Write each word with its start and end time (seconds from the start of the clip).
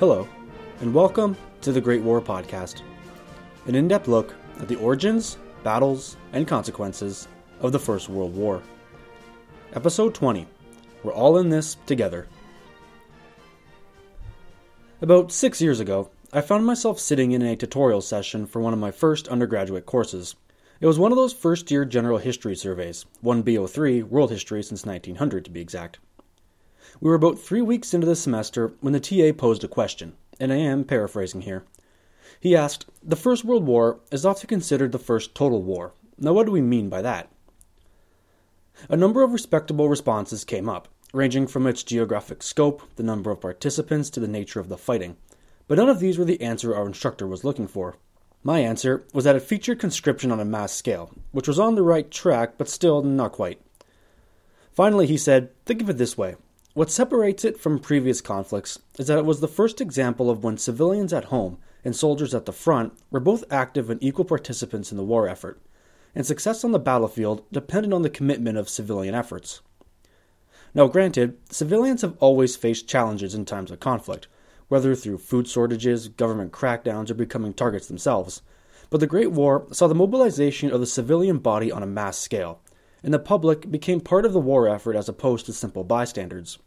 Hello, 0.00 0.26
and 0.80 0.94
welcome 0.94 1.36
to 1.60 1.72
the 1.72 1.80
Great 1.82 2.00
War 2.00 2.22
Podcast, 2.22 2.80
an 3.66 3.74
in 3.74 3.86
depth 3.86 4.08
look 4.08 4.34
at 4.58 4.66
the 4.66 4.76
origins, 4.76 5.36
battles, 5.62 6.16
and 6.32 6.48
consequences 6.48 7.28
of 7.60 7.70
the 7.70 7.78
First 7.78 8.08
World 8.08 8.34
War. 8.34 8.62
Episode 9.74 10.14
20 10.14 10.46
We're 11.02 11.12
all 11.12 11.36
in 11.36 11.50
this 11.50 11.76
together. 11.84 12.26
About 15.02 15.32
six 15.32 15.60
years 15.60 15.80
ago, 15.80 16.08
I 16.32 16.40
found 16.40 16.64
myself 16.64 16.98
sitting 16.98 17.32
in 17.32 17.42
a 17.42 17.54
tutorial 17.54 18.00
session 18.00 18.46
for 18.46 18.62
one 18.62 18.72
of 18.72 18.78
my 18.78 18.92
first 18.92 19.28
undergraduate 19.28 19.84
courses. 19.84 20.34
It 20.80 20.86
was 20.86 20.98
one 20.98 21.12
of 21.12 21.16
those 21.16 21.34
first 21.34 21.70
year 21.70 21.84
general 21.84 22.16
history 22.16 22.56
surveys, 22.56 23.04
one 23.20 23.42
BO3, 23.42 24.04
World 24.04 24.30
History 24.30 24.62
since 24.62 24.86
1900 24.86 25.44
to 25.44 25.50
be 25.50 25.60
exact. 25.60 25.98
We 27.00 27.08
were 27.08 27.14
about 27.14 27.38
three 27.38 27.62
weeks 27.62 27.94
into 27.94 28.06
the 28.06 28.16
semester 28.16 28.72
when 28.80 28.92
the 28.92 29.00
TA 29.00 29.32
posed 29.36 29.62
a 29.62 29.68
question, 29.68 30.14
and 30.40 30.52
I 30.52 30.56
am 30.56 30.84
paraphrasing 30.84 31.42
here. 31.42 31.64
He 32.40 32.56
asked, 32.56 32.86
The 33.02 33.16
First 33.16 33.44
World 33.44 33.64
War 33.64 34.00
is 34.10 34.24
often 34.24 34.48
considered 34.48 34.92
the 34.92 34.98
first 34.98 35.34
total 35.34 35.62
war. 35.62 35.92
Now, 36.18 36.32
what 36.32 36.46
do 36.46 36.52
we 36.52 36.60
mean 36.60 36.88
by 36.88 37.02
that? 37.02 37.30
A 38.88 38.96
number 38.96 39.22
of 39.22 39.32
respectable 39.32 39.88
responses 39.88 40.44
came 40.44 40.68
up, 40.68 40.88
ranging 41.12 41.46
from 41.46 41.66
its 41.66 41.82
geographic 41.82 42.42
scope, 42.42 42.82
the 42.96 43.02
number 43.02 43.30
of 43.30 43.40
participants, 43.40 44.10
to 44.10 44.20
the 44.20 44.28
nature 44.28 44.58
of 44.58 44.68
the 44.68 44.78
fighting. 44.78 45.16
But 45.68 45.78
none 45.78 45.88
of 45.88 46.00
these 46.00 46.18
were 46.18 46.24
the 46.24 46.40
answer 46.40 46.74
our 46.74 46.86
instructor 46.86 47.26
was 47.26 47.44
looking 47.44 47.66
for. 47.66 47.96
My 48.42 48.60
answer 48.60 49.04
was 49.12 49.24
that 49.24 49.36
it 49.36 49.42
featured 49.42 49.78
conscription 49.78 50.32
on 50.32 50.40
a 50.40 50.44
mass 50.44 50.72
scale, 50.72 51.10
which 51.32 51.46
was 51.46 51.58
on 51.58 51.74
the 51.74 51.82
right 51.82 52.10
track, 52.10 52.54
but 52.56 52.68
still 52.68 53.02
not 53.02 53.32
quite. 53.32 53.60
Finally, 54.72 55.06
he 55.06 55.18
said, 55.18 55.50
Think 55.66 55.82
of 55.82 55.90
it 55.90 55.98
this 55.98 56.16
way 56.16 56.36
what 56.72 56.90
separates 56.90 57.44
it 57.44 57.58
from 57.58 57.80
previous 57.80 58.20
conflicts 58.20 58.78
is 58.98 59.08
that 59.08 59.18
it 59.18 59.24
was 59.24 59.40
the 59.40 59.48
first 59.48 59.80
example 59.80 60.30
of 60.30 60.44
when 60.44 60.56
civilians 60.56 61.12
at 61.12 61.24
home 61.26 61.58
and 61.84 61.96
soldiers 61.96 62.34
at 62.34 62.46
the 62.46 62.52
front 62.52 62.92
were 63.10 63.18
both 63.18 63.44
active 63.50 63.90
and 63.90 64.02
equal 64.02 64.24
participants 64.24 64.92
in 64.92 64.96
the 64.96 65.04
war 65.04 65.28
effort, 65.28 65.60
and 66.14 66.24
success 66.24 66.62
on 66.62 66.70
the 66.70 66.78
battlefield 66.78 67.42
depended 67.50 67.92
on 67.92 68.02
the 68.02 68.10
commitment 68.10 68.56
of 68.56 68.68
civilian 68.68 69.14
efforts. 69.14 69.62
Now, 70.72 70.86
granted, 70.86 71.36
civilians 71.50 72.02
have 72.02 72.16
always 72.20 72.54
faced 72.54 72.88
challenges 72.88 73.34
in 73.34 73.44
times 73.44 73.72
of 73.72 73.80
conflict, 73.80 74.28
whether 74.68 74.94
through 74.94 75.18
food 75.18 75.48
shortages, 75.48 76.06
government 76.06 76.52
crackdowns, 76.52 77.10
or 77.10 77.14
becoming 77.14 77.52
targets 77.52 77.88
themselves. 77.88 78.42
But 78.88 79.00
the 79.00 79.08
Great 79.08 79.32
War 79.32 79.66
saw 79.72 79.88
the 79.88 79.94
mobilization 79.96 80.70
of 80.70 80.78
the 80.78 80.86
civilian 80.86 81.38
body 81.38 81.72
on 81.72 81.82
a 81.82 81.86
mass 81.86 82.18
scale, 82.18 82.60
and 83.02 83.14
the 83.14 83.18
public 83.18 83.70
became 83.70 84.00
part 84.00 84.24
of 84.24 84.32
the 84.32 84.40
war 84.40 84.68
effort 84.68 84.96
as 84.96 85.08
opposed 85.08 85.46
to 85.46 85.52
simple 85.52 85.84
bystanders. 85.84 86.58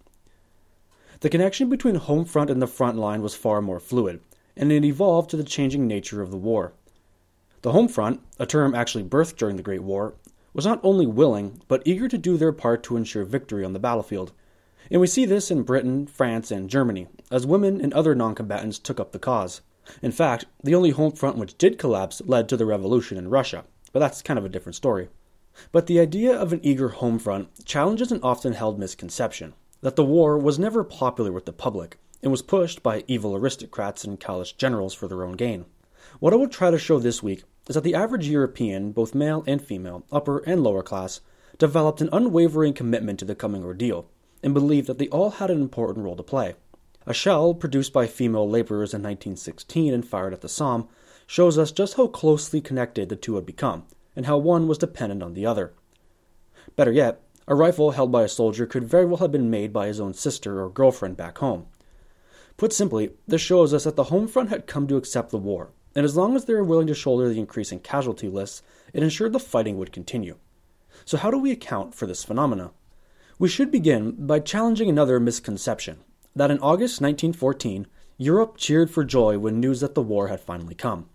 The 1.19 1.29
connection 1.29 1.69
between 1.69 1.95
home 1.95 2.25
front 2.25 2.49
and 2.49 2.61
the 2.61 2.67
front 2.67 2.97
line 2.97 3.21
was 3.21 3.35
far 3.35 3.61
more 3.61 3.79
fluid, 3.79 4.19
and 4.57 4.71
it 4.71 4.83
evolved 4.83 5.29
to 5.29 5.37
the 5.37 5.43
changing 5.43 5.87
nature 5.87 6.21
of 6.21 6.31
the 6.31 6.37
war. 6.37 6.73
The 7.61 7.71
home 7.71 7.87
front, 7.87 8.19
a 8.39 8.45
term 8.45 8.75
actually 8.75 9.05
birthed 9.05 9.37
during 9.37 9.55
the 9.55 9.63
Great 9.63 9.83
War, 9.83 10.15
was 10.53 10.65
not 10.65 10.81
only 10.83 11.05
willing, 11.05 11.61
but 11.67 11.81
eager 11.85 12.07
to 12.07 12.17
do 12.17 12.35
their 12.35 12.51
part 12.51 12.83
to 12.83 12.97
ensure 12.97 13.23
victory 13.23 13.63
on 13.63 13.73
the 13.73 13.79
battlefield. 13.79 14.33
And 14.91 14.99
we 14.99 15.07
see 15.07 15.25
this 15.25 15.49
in 15.49 15.63
Britain, 15.63 16.05
France, 16.05 16.51
and 16.51 16.69
Germany, 16.69 17.07
as 17.31 17.47
women 17.47 17.79
and 17.79 17.93
other 17.93 18.13
non 18.13 18.35
combatants 18.35 18.77
took 18.77 18.99
up 18.99 19.13
the 19.13 19.19
cause. 19.19 19.61
In 20.01 20.11
fact, 20.11 20.45
the 20.63 20.75
only 20.75 20.91
home 20.91 21.13
front 21.13 21.37
which 21.37 21.57
did 21.57 21.79
collapse 21.79 22.21
led 22.25 22.49
to 22.49 22.57
the 22.57 22.65
revolution 22.65 23.17
in 23.17 23.29
Russia, 23.29 23.63
but 23.91 23.99
that's 23.99 24.21
kind 24.21 24.37
of 24.37 24.45
a 24.45 24.49
different 24.49 24.75
story. 24.75 25.07
But 25.71 25.85
the 25.85 25.99
idea 25.99 26.35
of 26.35 26.51
an 26.51 26.59
eager 26.63 26.89
home 26.89 27.19
front 27.19 27.65
challenges 27.65 28.11
an 28.11 28.19
often 28.23 28.53
held 28.53 28.79
misconception 28.79 29.53
that 29.81 29.95
the 29.95 30.03
war 30.03 30.37
was 30.37 30.57
never 30.57 30.83
popular 30.83 31.31
with 31.31 31.45
the 31.45 31.53
public 31.53 31.97
and 32.23 32.31
was 32.31 32.41
pushed 32.41 32.81
by 32.81 33.03
evil 33.07 33.35
aristocrats 33.35 34.03
and 34.03 34.19
callous 34.19 34.51
generals 34.51 34.93
for 34.93 35.07
their 35.07 35.23
own 35.23 35.33
gain. 35.33 35.65
What 36.19 36.33
I 36.33 36.37
will 36.37 36.47
try 36.47 36.71
to 36.71 36.79
show 36.79 36.99
this 36.99 37.21
week 37.21 37.43
is 37.67 37.75
that 37.75 37.83
the 37.83 37.93
average 37.93 38.27
European, 38.27 38.93
both 38.93 39.13
male 39.13 39.43
and 39.45 39.61
female, 39.61 40.05
upper 40.11 40.39
and 40.39 40.63
lower 40.63 40.81
class, 40.81 41.21
developed 41.57 42.01
an 42.01 42.09
unwavering 42.11 42.73
commitment 42.73 43.19
to 43.19 43.25
the 43.25 43.35
coming 43.35 43.63
ordeal 43.63 44.07
and 44.41 44.53
believed 44.53 44.87
that 44.87 44.97
they 44.97 45.07
all 45.09 45.29
had 45.31 45.51
an 45.51 45.61
important 45.61 46.03
role 46.05 46.15
to 46.15 46.23
play. 46.23 46.55
A 47.05 47.13
shell 47.13 47.53
produced 47.53 47.93
by 47.93 48.07
female 48.07 48.49
laborers 48.49 48.93
in 48.93 49.03
1916 49.03 49.93
and 49.93 50.07
fired 50.07 50.33
at 50.33 50.41
the 50.41 50.49
Somme 50.49 50.87
shows 51.27 51.57
us 51.57 51.71
just 51.71 51.95
how 51.95 52.07
closely 52.07 52.59
connected 52.59 53.09
the 53.09 53.15
two 53.15 53.35
had 53.35 53.45
become 53.45 53.83
and 54.15 54.25
how 54.25 54.37
one 54.37 54.67
was 54.67 54.77
dependent 54.77 55.23
on 55.23 55.33
the 55.33 55.45
other. 55.45 55.73
Better 56.75 56.91
yet, 56.91 57.21
a 57.47 57.55
rifle 57.55 57.91
held 57.91 58.11
by 58.11 58.23
a 58.23 58.29
soldier 58.29 58.65
could 58.65 58.83
very 58.83 59.05
well 59.05 59.17
have 59.17 59.31
been 59.31 59.49
made 59.49 59.73
by 59.73 59.87
his 59.87 59.99
own 59.99 60.13
sister 60.13 60.63
or 60.63 60.69
girlfriend 60.69 61.17
back 61.17 61.39
home. 61.39 61.65
Put 62.55 62.71
simply, 62.71 63.11
this 63.27 63.41
shows 63.41 63.73
us 63.73 63.83
that 63.83 63.95
the 63.95 64.05
home 64.05 64.27
front 64.27 64.49
had 64.49 64.67
come 64.67 64.87
to 64.87 64.95
accept 64.95 65.31
the 65.31 65.37
war, 65.37 65.71
and 65.95 66.05
as 66.05 66.15
long 66.15 66.35
as 66.35 66.45
they 66.45 66.53
were 66.53 66.63
willing 66.63 66.87
to 66.87 66.93
shoulder 66.93 67.27
the 67.27 67.39
increasing 67.39 67.79
casualty 67.79 68.29
lists, 68.29 68.61
it 68.93 69.03
ensured 69.03 69.33
the 69.33 69.39
fighting 69.39 69.77
would 69.77 69.91
continue. 69.91 70.37
So, 71.05 71.17
how 71.17 71.31
do 71.31 71.37
we 71.37 71.51
account 71.51 71.95
for 71.95 72.05
this 72.05 72.23
phenomena? 72.23 72.71
We 73.39 73.49
should 73.49 73.71
begin 73.71 74.25
by 74.25 74.39
challenging 74.39 74.89
another 74.89 75.19
misconception 75.19 75.99
that 76.35 76.51
in 76.51 76.59
August 76.59 77.01
1914, 77.01 77.87
Europe 78.17 78.57
cheered 78.57 78.89
for 78.89 79.03
joy 79.03 79.37
when 79.37 79.59
news 79.59 79.81
that 79.81 79.95
the 79.95 80.01
war 80.01 80.27
had 80.27 80.39
finally 80.39 80.75
come. 80.75 81.09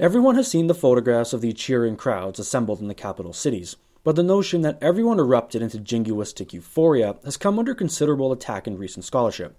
Everyone 0.00 0.36
has 0.36 0.46
seen 0.46 0.68
the 0.68 0.76
photographs 0.76 1.32
of 1.32 1.40
the 1.40 1.52
cheering 1.52 1.96
crowds 1.96 2.38
assembled 2.38 2.80
in 2.80 2.86
the 2.86 2.94
capital 2.94 3.32
cities, 3.32 3.74
but 4.04 4.14
the 4.14 4.22
notion 4.22 4.60
that 4.60 4.78
everyone 4.80 5.18
erupted 5.18 5.60
into 5.60 5.78
jingoistic 5.78 6.52
euphoria 6.52 7.16
has 7.24 7.36
come 7.36 7.58
under 7.58 7.74
considerable 7.74 8.30
attack 8.30 8.68
in 8.68 8.78
recent 8.78 9.04
scholarship. 9.04 9.56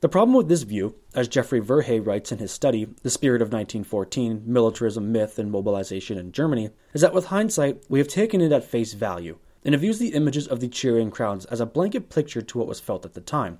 The 0.00 0.08
problem 0.08 0.34
with 0.34 0.48
this 0.48 0.62
view, 0.62 0.94
as 1.14 1.28
Jeffrey 1.28 1.60
Verhey 1.60 2.00
writes 2.00 2.32
in 2.32 2.38
his 2.38 2.50
study, 2.50 2.86
The 3.02 3.10
Spirit 3.10 3.42
of 3.42 3.48
1914 3.48 4.44
Militarism, 4.46 5.12
Myth, 5.12 5.38
and 5.38 5.52
Mobilization 5.52 6.16
in 6.16 6.32
Germany, 6.32 6.70
is 6.94 7.02
that 7.02 7.12
with 7.12 7.26
hindsight, 7.26 7.84
we 7.90 7.98
have 7.98 8.08
taken 8.08 8.40
it 8.40 8.52
at 8.52 8.64
face 8.64 8.94
value 8.94 9.36
and 9.66 9.74
have 9.74 9.84
used 9.84 10.00
the 10.00 10.14
images 10.14 10.48
of 10.48 10.60
the 10.60 10.68
cheering 10.68 11.10
crowds 11.10 11.44
as 11.46 11.60
a 11.60 11.66
blanket 11.66 12.08
picture 12.08 12.40
to 12.40 12.56
what 12.56 12.68
was 12.68 12.80
felt 12.80 13.04
at 13.04 13.12
the 13.12 13.20
time. 13.20 13.58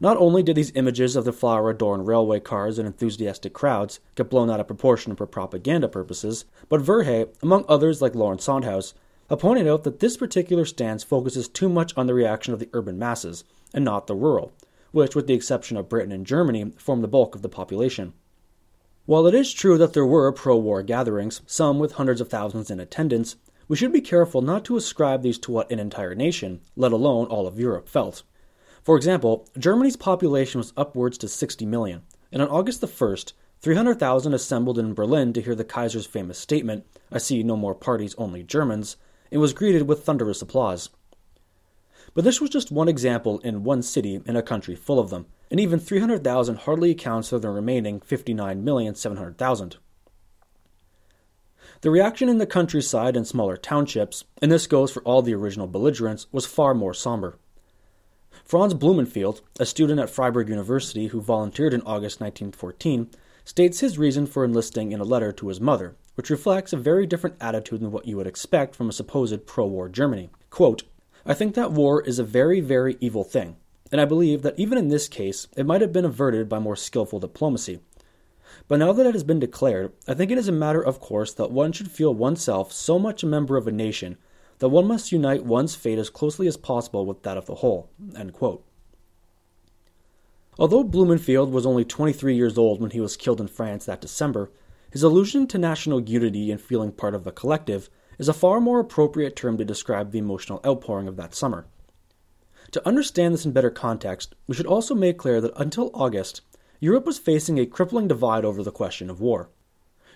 Not 0.00 0.16
only 0.18 0.42
did 0.42 0.56
these 0.56 0.72
images 0.74 1.16
of 1.16 1.24
the 1.24 1.32
flower 1.32 1.70
adorned 1.70 2.06
railway 2.06 2.40
cars 2.40 2.78
and 2.78 2.86
enthusiastic 2.86 3.52
crowds 3.52 4.00
get 4.14 4.28
blown 4.28 4.50
out 4.50 4.60
of 4.60 4.66
proportion 4.66 5.16
for 5.16 5.26
propaganda 5.26 5.88
purposes, 5.88 6.44
but 6.68 6.82
Verhey, 6.82 7.28
among 7.42 7.64
others 7.68 8.02
like 8.02 8.14
Lawrence 8.14 8.46
Sondhaus, 8.46 8.92
have 9.30 9.38
pointed 9.38 9.66
out 9.66 9.84
that 9.84 10.00
this 10.00 10.16
particular 10.16 10.64
stance 10.64 11.02
focuses 11.02 11.48
too 11.48 11.68
much 11.68 11.96
on 11.96 12.06
the 12.06 12.14
reaction 12.14 12.52
of 12.52 12.60
the 12.60 12.68
urban 12.72 12.98
masses, 12.98 13.44
and 13.72 13.84
not 13.84 14.06
the 14.06 14.14
rural, 14.14 14.52
which, 14.92 15.14
with 15.14 15.26
the 15.26 15.34
exception 15.34 15.76
of 15.76 15.88
Britain 15.88 16.12
and 16.12 16.26
Germany, 16.26 16.72
form 16.76 17.00
the 17.00 17.08
bulk 17.08 17.34
of 17.34 17.42
the 17.42 17.48
population. 17.48 18.12
While 19.06 19.26
it 19.26 19.34
is 19.34 19.54
true 19.54 19.78
that 19.78 19.94
there 19.94 20.04
were 20.04 20.30
pro 20.32 20.56
war 20.58 20.82
gatherings, 20.82 21.40
some 21.46 21.78
with 21.78 21.92
hundreds 21.92 22.20
of 22.20 22.28
thousands 22.28 22.70
in 22.70 22.78
attendance, 22.78 23.36
we 23.68 23.76
should 23.76 23.92
be 23.92 24.02
careful 24.02 24.42
not 24.42 24.64
to 24.66 24.76
ascribe 24.76 25.22
these 25.22 25.38
to 25.38 25.52
what 25.52 25.70
an 25.70 25.78
entire 25.78 26.14
nation, 26.14 26.60
let 26.76 26.92
alone 26.92 27.26
all 27.26 27.46
of 27.46 27.58
Europe, 27.58 27.88
felt. 27.88 28.22
For 28.82 28.96
example, 28.96 29.46
Germany's 29.58 29.96
population 29.96 30.58
was 30.58 30.72
upwards 30.76 31.18
to 31.18 31.28
60 31.28 31.66
million, 31.66 32.02
and 32.32 32.42
on 32.42 32.48
August 32.48 32.80
the 32.80 32.86
1st, 32.86 33.32
300,000 33.60 34.34
assembled 34.34 34.78
in 34.78 34.94
Berlin 34.94 35.32
to 35.32 35.42
hear 35.42 35.54
the 35.54 35.64
Kaiser's 35.64 36.06
famous 36.06 36.38
statement, 36.38 36.86
I 37.10 37.18
see 37.18 37.42
no 37.42 37.56
more 37.56 37.74
parties, 37.74 38.14
only 38.16 38.42
Germans, 38.42 38.96
and 39.32 39.40
was 39.40 39.52
greeted 39.52 39.88
with 39.88 40.04
thunderous 40.04 40.42
applause. 40.42 40.90
But 42.14 42.24
this 42.24 42.40
was 42.40 42.50
just 42.50 42.70
one 42.70 42.88
example 42.88 43.38
in 43.40 43.64
one 43.64 43.82
city 43.82 44.20
in 44.24 44.36
a 44.36 44.42
country 44.42 44.74
full 44.74 44.98
of 44.98 45.10
them, 45.10 45.26
and 45.50 45.58
even 45.58 45.78
300,000 45.78 46.56
hardly 46.56 46.90
accounts 46.90 47.28
for 47.28 47.38
the 47.38 47.50
remaining 47.50 48.00
59,700,000. 48.00 49.76
The 51.80 51.90
reaction 51.90 52.28
in 52.28 52.38
the 52.38 52.46
countryside 52.46 53.16
and 53.16 53.26
smaller 53.26 53.56
townships, 53.56 54.24
and 54.42 54.50
this 54.50 54.66
goes 54.66 54.90
for 54.90 55.02
all 55.02 55.22
the 55.22 55.34
original 55.34 55.66
belligerents, 55.66 56.26
was 56.32 56.46
far 56.46 56.74
more 56.74 56.94
somber. 56.94 57.38
Franz 58.48 58.72
Blumenfeld, 58.72 59.42
a 59.60 59.66
student 59.66 60.00
at 60.00 60.08
Freiburg 60.08 60.48
University 60.48 61.08
who 61.08 61.20
volunteered 61.20 61.74
in 61.74 61.82
August 61.82 62.18
1914, 62.18 63.10
states 63.44 63.80
his 63.80 63.98
reason 63.98 64.26
for 64.26 64.42
enlisting 64.42 64.90
in 64.90 65.00
a 65.00 65.04
letter 65.04 65.32
to 65.32 65.48
his 65.48 65.60
mother, 65.60 65.96
which 66.14 66.30
reflects 66.30 66.72
a 66.72 66.78
very 66.78 67.06
different 67.06 67.36
attitude 67.42 67.80
than 67.80 67.90
what 67.90 68.06
you 68.06 68.16
would 68.16 68.26
expect 68.26 68.74
from 68.74 68.88
a 68.88 68.92
supposed 68.94 69.44
pro 69.44 69.66
war 69.66 69.86
Germany. 69.90 70.30
Quote, 70.48 70.84
I 71.26 71.34
think 71.34 71.54
that 71.56 71.72
war 71.72 72.00
is 72.00 72.18
a 72.18 72.24
very, 72.24 72.60
very 72.60 72.96
evil 73.00 73.22
thing, 73.22 73.56
and 73.92 74.00
I 74.00 74.06
believe 74.06 74.40
that 74.40 74.58
even 74.58 74.78
in 74.78 74.88
this 74.88 75.08
case, 75.08 75.46
it 75.54 75.66
might 75.66 75.82
have 75.82 75.92
been 75.92 76.06
averted 76.06 76.48
by 76.48 76.58
more 76.58 76.74
skillful 76.74 77.20
diplomacy. 77.20 77.80
But 78.66 78.78
now 78.78 78.94
that 78.94 79.04
it 79.04 79.12
has 79.12 79.24
been 79.24 79.40
declared, 79.40 79.92
I 80.08 80.14
think 80.14 80.30
it 80.30 80.38
is 80.38 80.48
a 80.48 80.52
matter 80.52 80.80
of 80.80 81.00
course 81.00 81.34
that 81.34 81.50
one 81.50 81.72
should 81.72 81.90
feel 81.90 82.14
oneself 82.14 82.72
so 82.72 82.98
much 82.98 83.22
a 83.22 83.26
member 83.26 83.58
of 83.58 83.68
a 83.68 83.72
nation 83.72 84.16
that 84.58 84.68
one 84.68 84.86
must 84.86 85.12
unite 85.12 85.44
one's 85.44 85.74
fate 85.74 85.98
as 85.98 86.10
closely 86.10 86.46
as 86.46 86.56
possible 86.56 87.06
with 87.06 87.22
that 87.22 87.36
of 87.36 87.46
the 87.46 87.56
whole. 87.56 87.90
Although 90.58 90.82
Blumenfeld 90.82 91.52
was 91.52 91.64
only 91.64 91.84
23 91.84 92.34
years 92.34 92.58
old 92.58 92.80
when 92.80 92.90
he 92.90 93.00
was 93.00 93.16
killed 93.16 93.40
in 93.40 93.46
France 93.46 93.84
that 93.84 94.00
December, 94.00 94.50
his 94.90 95.02
allusion 95.02 95.46
to 95.48 95.58
national 95.58 96.00
unity 96.00 96.50
and 96.50 96.60
feeling 96.60 96.90
part 96.90 97.14
of 97.14 97.24
the 97.24 97.30
collective 97.30 97.88
is 98.18 98.28
a 98.28 98.34
far 98.34 98.60
more 98.60 98.80
appropriate 98.80 99.36
term 99.36 99.56
to 99.58 99.64
describe 99.64 100.10
the 100.10 100.18
emotional 100.18 100.60
outpouring 100.66 101.06
of 101.06 101.16
that 101.16 101.34
summer. 101.34 101.66
To 102.72 102.86
understand 102.86 103.32
this 103.32 103.46
in 103.46 103.52
better 103.52 103.70
context, 103.70 104.34
we 104.46 104.54
should 104.54 104.66
also 104.66 104.94
make 104.94 105.18
clear 105.18 105.40
that 105.40 105.52
until 105.56 105.90
August, 105.94 106.42
Europe 106.80 107.06
was 107.06 107.18
facing 107.18 107.58
a 107.58 107.66
crippling 107.66 108.08
divide 108.08 108.44
over 108.44 108.62
the 108.62 108.72
question 108.72 109.08
of 109.08 109.20
war. 109.20 109.50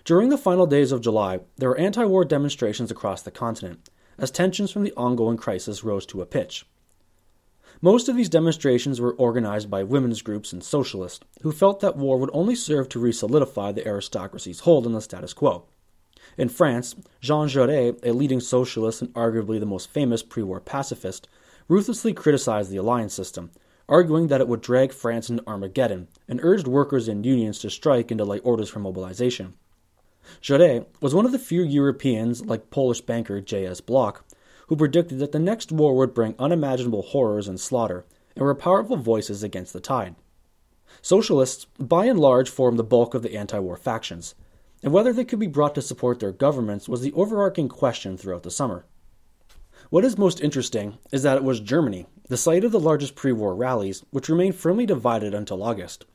During 0.05 0.29
the 0.29 0.37
final 0.37 0.65
days 0.65 0.91
of 0.91 1.01
July, 1.01 1.39
there 1.57 1.69
were 1.69 1.77
anti 1.77 2.03
war 2.03 2.25
demonstrations 2.25 2.91
across 2.91 3.21
the 3.21 3.31
continent, 3.31 3.89
as 4.17 4.31
tensions 4.31 4.71
from 4.71 4.83
the 4.83 4.93
ongoing 4.93 5.37
crisis 5.37 5.83
rose 5.83 6.05
to 6.05 6.21
a 6.21 6.25
pitch. 6.25 6.65
Most 7.81 8.07
of 8.07 8.15
these 8.15 8.29
demonstrations 8.29 9.01
were 9.01 9.13
organized 9.13 9.69
by 9.69 9.83
women's 9.83 10.21
groups 10.21 10.53
and 10.53 10.63
socialists, 10.63 11.25
who 11.41 11.51
felt 11.51 11.79
that 11.81 11.97
war 11.97 12.17
would 12.17 12.29
only 12.31 12.55
serve 12.55 12.87
to 12.89 12.99
re 12.99 13.11
solidify 13.11 13.71
the 13.71 13.87
aristocracy's 13.87 14.61
hold 14.61 14.85
on 14.85 14.93
the 14.93 15.01
status 15.01 15.33
quo. 15.33 15.65
In 16.37 16.49
France, 16.49 16.95
Jean 17.19 17.47
Jaurès, 17.47 17.99
a 18.03 18.13
leading 18.13 18.39
socialist 18.39 19.01
and 19.01 19.13
arguably 19.13 19.59
the 19.59 19.65
most 19.65 19.89
famous 19.89 20.23
pre 20.23 20.43
war 20.43 20.61
pacifist, 20.61 21.27
ruthlessly 21.67 22.13
criticized 22.13 22.69
the 22.71 22.77
alliance 22.77 23.13
system, 23.13 23.51
arguing 23.89 24.27
that 24.27 24.39
it 24.39 24.47
would 24.47 24.61
drag 24.61 24.93
France 24.93 25.29
into 25.29 25.45
Armageddon, 25.45 26.07
and 26.27 26.39
urged 26.41 26.67
workers 26.67 27.07
and 27.07 27.25
unions 27.25 27.59
to 27.59 27.69
strike 27.69 28.11
and 28.11 28.17
delay 28.17 28.39
orders 28.39 28.69
for 28.69 28.79
mobilization. 28.79 29.55
Jaurès 30.41 30.85
was 31.01 31.13
one 31.13 31.25
of 31.25 31.31
the 31.31 31.39
few 31.39 31.61
Europeans, 31.61 32.45
like 32.45 32.69
Polish 32.69 33.01
banker 33.01 33.41
J.S. 33.41 33.81
Bloch, 33.81 34.23
who 34.67 34.75
predicted 34.75 35.19
that 35.19 35.31
the 35.31 35.39
next 35.39 35.71
war 35.71 35.95
would 35.95 36.13
bring 36.13 36.35
unimaginable 36.39 37.01
horrors 37.01 37.47
and 37.47 37.59
slaughter, 37.59 38.05
and 38.35 38.43
were 38.43 38.55
powerful 38.55 38.97
voices 38.97 39.43
against 39.43 39.73
the 39.73 39.79
tide. 39.79 40.15
Socialists, 41.01 41.65
by 41.79 42.05
and 42.05 42.19
large, 42.19 42.49
formed 42.49 42.79
the 42.79 42.83
bulk 42.83 43.13
of 43.13 43.21
the 43.21 43.35
anti 43.35 43.59
war 43.59 43.75
factions, 43.75 44.35
and 44.81 44.93
whether 44.93 45.13
they 45.13 45.25
could 45.25 45.39
be 45.39 45.47
brought 45.47 45.75
to 45.75 45.81
support 45.81 46.19
their 46.19 46.31
governments 46.31 46.87
was 46.87 47.01
the 47.01 47.13
overarching 47.13 47.67
question 47.67 48.17
throughout 48.17 48.43
the 48.43 48.51
summer. 48.51 48.85
What 49.89 50.05
is 50.05 50.17
most 50.17 50.41
interesting 50.41 50.97
is 51.11 51.23
that 51.23 51.37
it 51.37 51.43
was 51.43 51.59
Germany, 51.59 52.05
the 52.29 52.37
site 52.37 52.63
of 52.63 52.71
the 52.71 52.79
largest 52.79 53.15
pre 53.15 53.31
war 53.31 53.55
rallies, 53.55 54.03
which 54.11 54.29
remained 54.29 54.55
firmly 54.55 54.85
divided 54.85 55.33
until 55.33 55.63
August. 55.63 56.05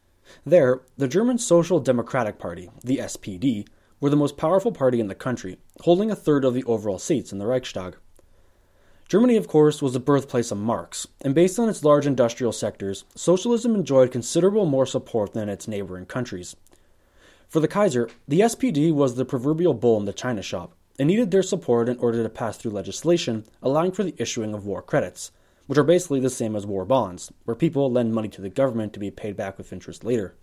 There, 0.44 0.82
the 0.96 1.08
German 1.08 1.38
Social 1.38 1.81
Democratic 1.81 2.38
Party, 2.38 2.70
the 2.82 2.99
SPD, 2.99 3.66
were 4.00 4.10
the 4.10 4.16
most 4.16 4.36
powerful 4.36 4.72
party 4.72 5.00
in 5.00 5.08
the 5.08 5.14
country, 5.14 5.58
holding 5.80 6.10
a 6.10 6.16
third 6.16 6.44
of 6.44 6.54
the 6.54 6.64
overall 6.64 6.98
seats 6.98 7.32
in 7.32 7.38
the 7.38 7.46
Reichstag. 7.46 7.96
Germany, 9.08 9.36
of 9.36 9.48
course, 9.48 9.80
was 9.80 9.94
the 9.94 10.00
birthplace 10.00 10.50
of 10.50 10.58
Marx, 10.58 11.08
and 11.22 11.34
based 11.34 11.58
on 11.58 11.68
its 11.68 11.82
large 11.82 12.06
industrial 12.06 12.52
sectors, 12.52 13.04
socialism 13.14 13.74
enjoyed 13.74 14.12
considerable 14.12 14.66
more 14.66 14.84
support 14.84 15.32
than 15.32 15.48
its 15.48 15.66
neighboring 15.66 16.04
countries. 16.04 16.56
For 17.48 17.60
the 17.60 17.68
Kaiser, 17.68 18.10
the 18.28 18.40
SPD 18.40 18.92
was 18.92 19.14
the 19.14 19.24
proverbial 19.24 19.72
bull 19.72 19.98
in 19.98 20.04
the 20.04 20.12
china 20.12 20.42
shop, 20.42 20.74
and 20.98 21.06
needed 21.06 21.30
their 21.30 21.42
support 21.42 21.88
in 21.88 21.96
order 21.98 22.22
to 22.22 22.28
pass 22.28 22.58
through 22.58 22.72
legislation 22.72 23.44
allowing 23.62 23.92
for 23.92 24.04
the 24.04 24.14
issuing 24.18 24.52
of 24.52 24.66
war 24.66 24.82
credits, 24.82 25.30
which 25.66 25.78
are 25.78 25.84
basically 25.84 26.20
the 26.20 26.28
same 26.28 26.54
as 26.54 26.66
war 26.66 26.84
bonds, 26.84 27.32
where 27.44 27.54
people 27.54 27.90
lend 27.90 28.12
money 28.12 28.28
to 28.28 28.42
the 28.42 28.50
government 28.50 28.92
to 28.92 29.00
be 29.00 29.10
paid 29.10 29.36
back 29.36 29.56
with 29.56 29.72
interest 29.72 30.04
later. 30.04 30.34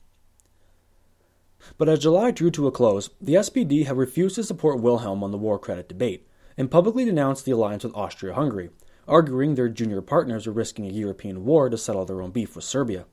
But 1.77 1.89
as 1.89 1.99
July 1.99 2.31
drew 2.31 2.51
to 2.51 2.67
a 2.67 2.71
close, 2.71 3.09
the 3.19 3.35
SPD 3.35 3.85
had 3.85 3.97
refused 3.97 4.35
to 4.35 4.43
support 4.43 4.81
Wilhelm 4.81 5.23
on 5.23 5.31
the 5.31 5.37
war 5.37 5.57
credit 5.59 5.87
debate, 5.87 6.27
and 6.57 6.71
publicly 6.71 7.05
denounced 7.05 7.45
the 7.45 7.51
alliance 7.51 7.83
with 7.83 7.95
Austria 7.95 8.33
Hungary, 8.33 8.69
arguing 9.07 9.55
their 9.55 9.69
junior 9.69 10.01
partners 10.01 10.47
were 10.47 10.53
risking 10.53 10.85
a 10.85 10.91
European 10.91 11.45
war 11.45 11.69
to 11.69 11.77
settle 11.77 12.05
their 12.05 12.21
own 12.21 12.31
beef 12.31 12.55
with 12.55 12.65
Serbia. 12.65 13.05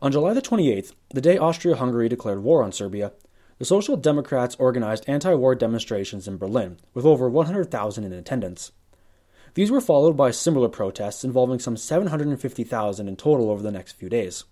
On 0.00 0.12
July 0.12 0.34
the 0.34 0.42
28th, 0.42 0.92
the 1.12 1.20
day 1.20 1.36
Austria 1.36 1.76
Hungary 1.76 2.08
declared 2.08 2.42
war 2.42 2.62
on 2.62 2.72
Serbia, 2.72 3.12
the 3.58 3.64
Social 3.64 3.96
Democrats 3.96 4.56
organized 4.58 5.04
anti 5.06 5.34
war 5.34 5.54
demonstrations 5.54 6.26
in 6.26 6.38
Berlin, 6.38 6.78
with 6.94 7.04
over 7.04 7.28
100,000 7.28 8.04
in 8.04 8.12
attendance. 8.12 8.72
These 9.54 9.70
were 9.70 9.80
followed 9.80 10.16
by 10.16 10.30
similar 10.30 10.68
protests 10.68 11.24
involving 11.24 11.58
some 11.58 11.76
750,000 11.76 13.08
in 13.08 13.16
total 13.16 13.50
over 13.50 13.62
the 13.62 13.72
next 13.72 13.92
few 13.92 14.08
days. 14.08 14.44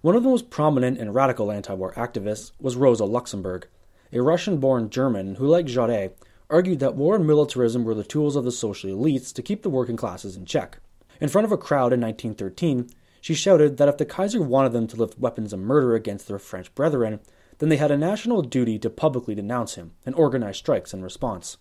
One 0.00 0.14
of 0.14 0.22
the 0.22 0.28
most 0.28 0.50
prominent 0.50 0.98
and 0.98 1.14
radical 1.14 1.50
anti 1.50 1.74
war 1.74 1.92
activists 1.94 2.52
was 2.60 2.76
Rosa 2.76 3.04
Luxemburg, 3.04 3.66
a 4.12 4.20
Russian 4.20 4.58
born 4.58 4.90
German 4.90 5.36
who, 5.36 5.46
like 5.46 5.66
Jaurès, 5.66 6.12
argued 6.48 6.80
that 6.80 6.94
war 6.94 7.16
and 7.16 7.26
militarism 7.26 7.84
were 7.84 7.94
the 7.94 8.04
tools 8.04 8.36
of 8.36 8.44
the 8.44 8.52
social 8.52 8.90
elites 8.90 9.32
to 9.32 9.42
keep 9.42 9.62
the 9.62 9.70
working 9.70 9.96
classes 9.96 10.36
in 10.36 10.44
check. 10.44 10.78
In 11.20 11.28
front 11.28 11.46
of 11.46 11.52
a 11.52 11.56
crowd 11.56 11.92
in 11.92 12.00
1913, 12.00 12.90
she 13.20 13.34
shouted 13.34 13.76
that 13.76 13.88
if 13.88 13.96
the 13.96 14.04
Kaiser 14.04 14.42
wanted 14.42 14.72
them 14.72 14.86
to 14.88 14.96
lift 14.96 15.18
weapons 15.18 15.52
of 15.52 15.60
murder 15.60 15.94
against 15.94 16.28
their 16.28 16.38
French 16.38 16.74
brethren, 16.74 17.20
then 17.58 17.68
they 17.68 17.76
had 17.76 17.90
a 17.90 17.96
national 17.96 18.42
duty 18.42 18.78
to 18.80 18.90
publicly 18.90 19.34
denounce 19.34 19.76
him 19.76 19.92
and 20.04 20.14
organize 20.14 20.56
strikes 20.56 20.92
in 20.92 21.02
response. 21.02 21.56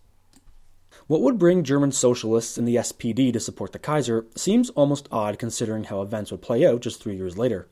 What 1.08 1.22
would 1.22 1.38
bring 1.38 1.64
German 1.64 1.92
socialists 1.92 2.58
and 2.58 2.68
the 2.68 2.76
SPD 2.76 3.32
to 3.32 3.40
support 3.40 3.72
the 3.72 3.80
Kaiser 3.80 4.26
seems 4.36 4.70
almost 4.72 5.08
odd 5.12 5.40
considering 5.40 5.86
how 5.86 6.02
events 6.02 6.32
would 6.32 6.42
play 6.42 6.66
out 6.66 6.82
just 6.82 7.02
three 7.02 7.16
years 7.16 7.38
later. 7.38 7.70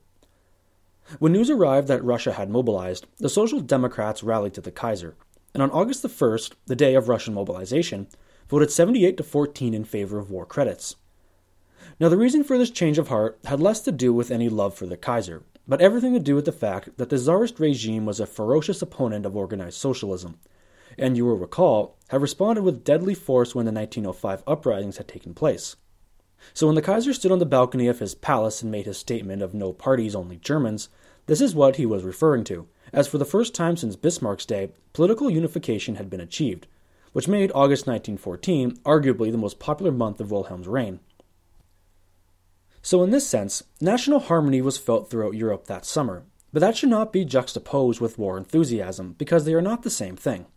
When 1.17 1.31
news 1.31 1.49
arrived 1.49 1.87
that 1.87 2.03
Russia 2.03 2.33
had 2.33 2.51
mobilized, 2.51 3.07
the 3.17 3.29
Social 3.29 3.59
Democrats 3.61 4.21
rallied 4.21 4.53
to 4.53 4.61
the 4.61 4.71
Kaiser, 4.71 5.15
and 5.55 5.63
on 5.63 5.71
August 5.71 6.03
the 6.03 6.07
1st, 6.07 6.53
the 6.67 6.75
day 6.75 6.93
of 6.93 7.09
Russian 7.09 7.33
mobilization, 7.33 8.07
voted 8.47 8.69
78 8.69 9.17
to 9.17 9.23
14 9.23 9.73
in 9.73 9.83
favor 9.85 10.19
of 10.19 10.29
war 10.29 10.45
credits. 10.45 10.97
Now, 11.99 12.09
the 12.09 12.17
reason 12.17 12.43
for 12.43 12.59
this 12.59 12.69
change 12.69 12.99
of 12.99 13.07
heart 13.07 13.39
had 13.45 13.59
less 13.59 13.81
to 13.81 13.91
do 13.91 14.13
with 14.13 14.29
any 14.29 14.49
love 14.49 14.75
for 14.75 14.85
the 14.85 14.97
Kaiser, 14.97 15.43
but 15.67 15.81
everything 15.81 16.13
to 16.13 16.19
do 16.19 16.35
with 16.35 16.45
the 16.45 16.51
fact 16.51 16.97
that 16.97 17.09
the 17.09 17.17
Tsarist 17.17 17.59
regime 17.59 18.05
was 18.05 18.19
a 18.19 18.27
ferocious 18.27 18.81
opponent 18.83 19.25
of 19.25 19.35
organized 19.35 19.79
socialism, 19.79 20.37
and 20.95 21.17
you 21.17 21.25
will 21.25 21.37
recall, 21.37 21.97
had 22.09 22.21
responded 22.21 22.61
with 22.61 22.83
deadly 22.83 23.15
force 23.15 23.55
when 23.55 23.65
the 23.65 23.71
1905 23.71 24.43
uprisings 24.45 24.97
had 24.97 25.07
taken 25.07 25.33
place. 25.33 25.75
So 26.53 26.67
when 26.67 26.75
the 26.75 26.81
Kaiser 26.81 27.13
stood 27.13 27.31
on 27.31 27.39
the 27.39 27.45
balcony 27.45 27.87
of 27.87 27.99
his 27.99 28.15
palace 28.15 28.61
and 28.61 28.71
made 28.71 28.85
his 28.85 28.97
statement 28.97 29.41
of 29.41 29.53
no 29.53 29.73
parties, 29.73 30.15
only 30.15 30.37
Germans, 30.37 30.87
this 31.29 31.41
is 31.41 31.53
what 31.53 31.75
he 31.75 31.85
was 31.85 32.03
referring 32.03 32.43
to, 32.45 32.67
as 32.91 33.07
for 33.07 33.19
the 33.19 33.23
first 33.23 33.53
time 33.53 33.77
since 33.77 33.95
Bismarck's 33.95 34.47
day, 34.47 34.71
political 34.93 35.29
unification 35.29 35.95
had 35.95 36.09
been 36.09 36.19
achieved, 36.19 36.65
which 37.13 37.27
made 37.27 37.51
August 37.53 37.85
1914 37.85 38.77
arguably 38.77 39.31
the 39.31 39.37
most 39.37 39.59
popular 39.59 39.91
month 39.91 40.19
of 40.19 40.31
Wilhelm's 40.31 40.67
reign. 40.67 40.99
So, 42.81 43.03
in 43.03 43.11
this 43.11 43.27
sense, 43.27 43.61
national 43.79 44.21
harmony 44.21 44.59
was 44.59 44.79
felt 44.79 45.11
throughout 45.11 45.35
Europe 45.35 45.67
that 45.67 45.85
summer, 45.85 46.23
but 46.51 46.61
that 46.61 46.75
should 46.75 46.89
not 46.89 47.13
be 47.13 47.25
juxtaposed 47.25 48.01
with 48.01 48.17
war 48.17 48.35
enthusiasm, 48.35 49.13
because 49.19 49.45
they 49.45 49.53
are 49.53 49.61
not 49.61 49.83
the 49.83 49.91
same 49.91 50.15
thing. 50.15 50.47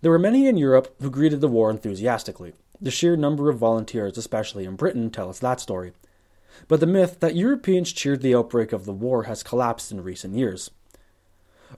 There 0.00 0.12
were 0.12 0.18
many 0.18 0.46
in 0.46 0.56
Europe 0.56 0.94
who 1.00 1.10
greeted 1.10 1.40
the 1.40 1.48
war 1.48 1.70
enthusiastically. 1.70 2.52
The 2.80 2.92
sheer 2.92 3.16
number 3.16 3.50
of 3.50 3.58
volunteers, 3.58 4.16
especially 4.16 4.64
in 4.64 4.76
Britain, 4.76 5.10
tell 5.10 5.28
us 5.28 5.40
that 5.40 5.58
story. 5.58 5.92
But 6.68 6.80
the 6.80 6.86
myth 6.86 7.20
that 7.20 7.36
Europeans 7.36 7.92
cheered 7.92 8.22
the 8.22 8.34
outbreak 8.34 8.72
of 8.72 8.84
the 8.84 8.92
war 8.92 9.24
has 9.24 9.42
collapsed 9.42 9.92
in 9.92 10.02
recent 10.02 10.34
years. 10.34 10.70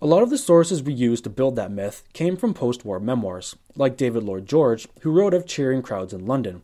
A 0.00 0.06
lot 0.06 0.22
of 0.22 0.30
the 0.30 0.38
sources 0.38 0.82
we 0.82 0.92
use 0.92 1.20
to 1.22 1.30
build 1.30 1.56
that 1.56 1.72
myth 1.72 2.04
came 2.12 2.36
from 2.36 2.54
post 2.54 2.84
war 2.84 3.00
memoirs, 3.00 3.56
like 3.74 3.96
David 3.96 4.22
Lloyd 4.22 4.46
George, 4.46 4.86
who 5.00 5.10
wrote 5.10 5.34
of 5.34 5.46
cheering 5.46 5.82
crowds 5.82 6.12
in 6.12 6.26
London. 6.26 6.62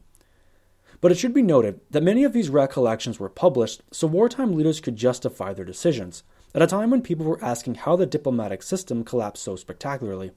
But 1.01 1.11
it 1.11 1.19
should 1.19 1.35
be 1.35 1.43
noted 1.43 1.81
that 1.91 2.03
many 2.03 2.25
of 2.25 2.33
these 2.33 2.49
recollections 2.49 3.19
were 3.19 3.29
published 3.29 3.83
so 3.91 4.07
wartime 4.07 4.55
leaders 4.55 4.81
could 4.81 4.97
justify 4.97 5.53
their 5.53 5.65
decisions, 5.65 6.23
at 6.55 6.63
a 6.63 6.67
time 6.67 6.91
when 6.91 7.03
people 7.03 7.27
were 7.27 7.45
asking 7.45 7.75
how 7.75 7.97
the 7.97 8.07
diplomatic 8.07 8.63
system 8.63 9.05
collapsed 9.05 9.43
so 9.43 9.57
spectacularly. 9.57 10.31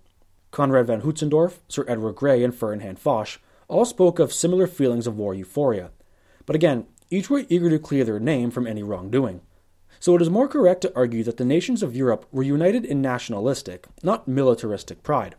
Conrad 0.51 0.87
von 0.87 1.01
Hötzendorf, 1.01 1.59
Sir 1.67 1.85
Edward 1.87 2.13
Grey, 2.13 2.43
and 2.43 2.55
Ferdinand 2.55 2.99
Foch 2.99 3.39
all 3.67 3.85
spoke 3.85 4.17
of 4.17 4.33
similar 4.33 4.65
feelings 4.65 5.05
of 5.07 5.17
war 5.17 5.33
euphoria. 5.33 5.91
But 6.45 6.55
again, 6.55 6.87
each 7.09 7.29
were 7.29 7.45
eager 7.49 7.69
to 7.69 7.79
clear 7.79 8.03
their 8.03 8.19
name 8.19 8.51
from 8.51 8.67
any 8.67 8.83
wrongdoing. 8.83 9.41
So 9.99 10.15
it 10.15 10.21
is 10.21 10.29
more 10.29 10.47
correct 10.47 10.81
to 10.81 10.95
argue 10.95 11.23
that 11.23 11.37
the 11.37 11.45
nations 11.45 11.81
of 11.81 11.95
Europe 11.95 12.25
were 12.31 12.43
united 12.43 12.85
in 12.85 13.01
nationalistic, 13.01 13.87
not 14.03 14.27
militaristic 14.27 15.03
pride. 15.03 15.35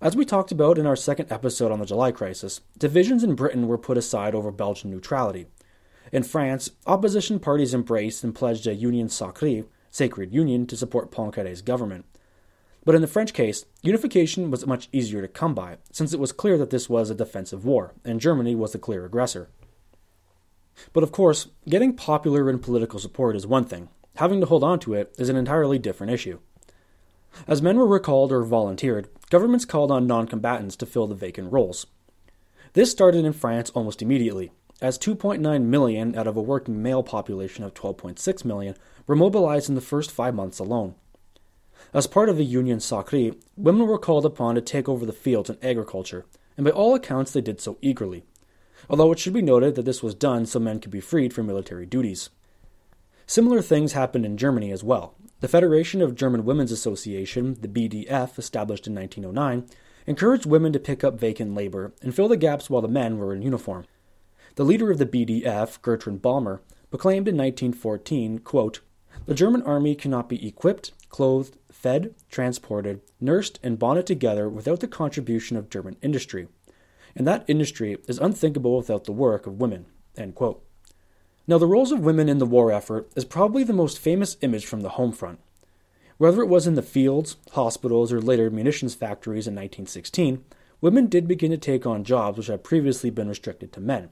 As 0.00 0.16
we 0.16 0.24
talked 0.24 0.52
about 0.52 0.78
in 0.78 0.86
our 0.86 0.96
second 0.96 1.32
episode 1.32 1.72
on 1.72 1.78
the 1.78 1.86
July 1.86 2.12
crisis, 2.12 2.60
divisions 2.76 3.24
in 3.24 3.34
Britain 3.34 3.66
were 3.66 3.78
put 3.78 3.96
aside 3.96 4.34
over 4.34 4.50
Belgian 4.50 4.90
neutrality. 4.90 5.46
In 6.12 6.22
France, 6.22 6.70
opposition 6.86 7.40
parties 7.40 7.72
embraced 7.72 8.22
and 8.22 8.34
pledged 8.34 8.66
a 8.66 8.74
union 8.74 9.08
sacrée, 9.08 9.66
sacred 9.90 10.34
union, 10.34 10.66
to 10.66 10.76
support 10.76 11.10
Poincaré's 11.10 11.62
government. 11.62 12.04
But 12.84 12.94
in 12.94 13.00
the 13.00 13.08
French 13.08 13.32
case, 13.32 13.64
unification 13.82 14.50
was 14.50 14.66
much 14.66 14.88
easier 14.92 15.20
to 15.22 15.28
come 15.28 15.54
by, 15.54 15.78
since 15.90 16.12
it 16.12 16.20
was 16.20 16.30
clear 16.30 16.58
that 16.58 16.70
this 16.70 16.88
was 16.88 17.10
a 17.10 17.14
defensive 17.14 17.64
war, 17.64 17.94
and 18.04 18.20
Germany 18.20 18.54
was 18.54 18.72
the 18.72 18.78
clear 18.78 19.04
aggressor. 19.04 19.48
But 20.92 21.02
of 21.02 21.12
course, 21.12 21.48
getting 21.68 21.94
popular 21.94 22.48
and 22.48 22.62
political 22.62 22.98
support 22.98 23.36
is 23.36 23.46
one 23.46 23.64
thing, 23.64 23.88
having 24.16 24.40
to 24.40 24.46
hold 24.46 24.64
on 24.64 24.78
to 24.80 24.94
it 24.94 25.14
is 25.18 25.28
an 25.28 25.36
entirely 25.36 25.78
different 25.78 26.12
issue. 26.12 26.38
As 27.46 27.62
men 27.62 27.76
were 27.76 27.86
recalled 27.86 28.32
or 28.32 28.42
volunteered, 28.42 29.08
governments 29.30 29.64
called 29.64 29.90
on 29.90 30.06
non 30.06 30.26
combatants 30.26 30.76
to 30.76 30.86
fill 30.86 31.06
the 31.06 31.14
vacant 31.14 31.52
roles. 31.52 31.86
This 32.72 32.90
started 32.90 33.24
in 33.24 33.32
France 33.32 33.70
almost 33.70 34.02
immediately, 34.02 34.52
as 34.80 34.98
2.9 34.98 35.62
million 35.62 36.16
out 36.16 36.26
of 36.26 36.36
a 36.36 36.42
working 36.42 36.82
male 36.82 37.02
population 37.02 37.64
of 37.64 37.74
12.6 37.74 38.44
million 38.44 38.74
were 39.06 39.16
mobilized 39.16 39.68
in 39.68 39.74
the 39.74 39.80
first 39.80 40.10
five 40.10 40.34
months 40.34 40.58
alone. 40.58 40.94
As 41.94 42.06
part 42.06 42.28
of 42.28 42.36
the 42.36 42.44
Union 42.44 42.78
Sacrée, 42.78 43.36
women 43.56 43.86
were 43.86 43.98
called 43.98 44.26
upon 44.26 44.54
to 44.54 44.60
take 44.60 44.88
over 44.88 45.06
the 45.06 45.12
fields 45.12 45.48
and 45.48 45.62
agriculture, 45.64 46.26
and 46.56 46.64
by 46.64 46.70
all 46.70 46.94
accounts 46.94 47.30
they 47.32 47.40
did 47.40 47.60
so 47.60 47.78
eagerly. 47.80 48.24
Although 48.88 49.12
it 49.12 49.18
should 49.18 49.32
be 49.32 49.42
noted 49.42 49.74
that 49.74 49.84
this 49.84 50.02
was 50.02 50.14
done 50.14 50.46
so 50.46 50.58
men 50.58 50.80
could 50.80 50.90
be 50.90 51.00
freed 51.00 51.32
from 51.32 51.46
military 51.46 51.86
duties. 51.86 52.30
Similar 53.26 53.60
things 53.62 53.92
happened 53.92 54.24
in 54.24 54.36
Germany 54.36 54.70
as 54.70 54.84
well. 54.84 55.14
The 55.40 55.48
Federation 55.48 56.00
of 56.00 56.14
German 56.14 56.44
Women's 56.44 56.72
Association, 56.72 57.56
the 57.60 57.68
BDF, 57.68 58.38
established 58.38 58.86
in 58.86 58.94
1909, 58.94 59.68
encouraged 60.06 60.46
women 60.46 60.72
to 60.72 60.78
pick 60.78 61.02
up 61.02 61.18
vacant 61.18 61.54
labor 61.54 61.92
and 62.00 62.14
fill 62.14 62.28
the 62.28 62.36
gaps 62.36 62.70
while 62.70 62.82
the 62.82 62.88
men 62.88 63.18
were 63.18 63.34
in 63.34 63.42
uniform. 63.42 63.84
The 64.54 64.64
leader 64.64 64.90
of 64.90 64.98
the 64.98 65.06
BDF, 65.06 65.82
Gertrude 65.82 66.22
Bäumer, 66.22 66.60
proclaimed 66.88 67.28
in 67.28 67.36
1914, 67.36 68.38
quote, 68.38 68.80
The 69.26 69.34
German 69.34 69.62
army 69.62 69.94
cannot 69.94 70.28
be 70.28 70.46
equipped, 70.46 70.92
clothed, 71.10 71.58
fed, 71.70 72.14
transported, 72.30 73.02
nursed, 73.20 73.58
and 73.62 73.78
bonded 73.78 74.06
together 74.06 74.48
without 74.48 74.80
the 74.80 74.88
contribution 74.88 75.56
of 75.56 75.68
German 75.68 75.96
industry. 76.00 76.48
And 77.16 77.26
that 77.26 77.44
industry 77.48 77.96
is 78.06 78.18
unthinkable 78.18 78.76
without 78.76 79.04
the 79.04 79.12
work 79.12 79.46
of 79.46 79.58
women. 79.58 79.86
Now, 81.48 81.58
the 81.58 81.66
roles 81.66 81.90
of 81.90 82.00
women 82.00 82.28
in 82.28 82.38
the 82.38 82.46
war 82.46 82.70
effort 82.70 83.10
is 83.16 83.24
probably 83.24 83.64
the 83.64 83.72
most 83.72 83.98
famous 83.98 84.36
image 84.42 84.66
from 84.66 84.82
the 84.82 84.90
home 84.90 85.12
front. 85.12 85.40
Whether 86.18 86.42
it 86.42 86.48
was 86.48 86.66
in 86.66 86.74
the 86.74 86.82
fields, 86.82 87.36
hospitals, 87.52 88.12
or 88.12 88.20
later 88.20 88.50
munitions 88.50 88.94
factories 88.94 89.46
in 89.46 89.54
1916, 89.54 90.44
women 90.80 91.06
did 91.06 91.26
begin 91.26 91.50
to 91.50 91.58
take 91.58 91.86
on 91.86 92.04
jobs 92.04 92.38
which 92.38 92.46
had 92.48 92.64
previously 92.64 93.10
been 93.10 93.28
restricted 93.28 93.72
to 93.72 93.80
men. 93.80 94.10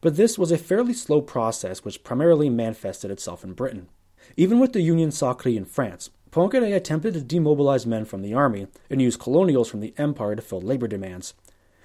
But 0.00 0.16
this 0.16 0.38
was 0.38 0.52
a 0.52 0.58
fairly 0.58 0.94
slow 0.94 1.20
process 1.20 1.84
which 1.84 2.04
primarily 2.04 2.48
manifested 2.48 3.10
itself 3.10 3.44
in 3.44 3.52
Britain. 3.52 3.88
Even 4.36 4.60
with 4.60 4.72
the 4.72 4.82
Union 4.82 5.10
Sacrée 5.10 5.56
in 5.56 5.64
France, 5.64 6.10
Poincaré 6.30 6.74
attempted 6.76 7.14
to 7.14 7.22
demobilize 7.22 7.86
men 7.86 8.04
from 8.04 8.22
the 8.22 8.34
army 8.34 8.68
and 8.88 9.02
use 9.02 9.16
colonials 9.16 9.68
from 9.68 9.80
the 9.80 9.94
empire 9.98 10.36
to 10.36 10.42
fill 10.42 10.60
labor 10.60 10.86
demands. 10.86 11.34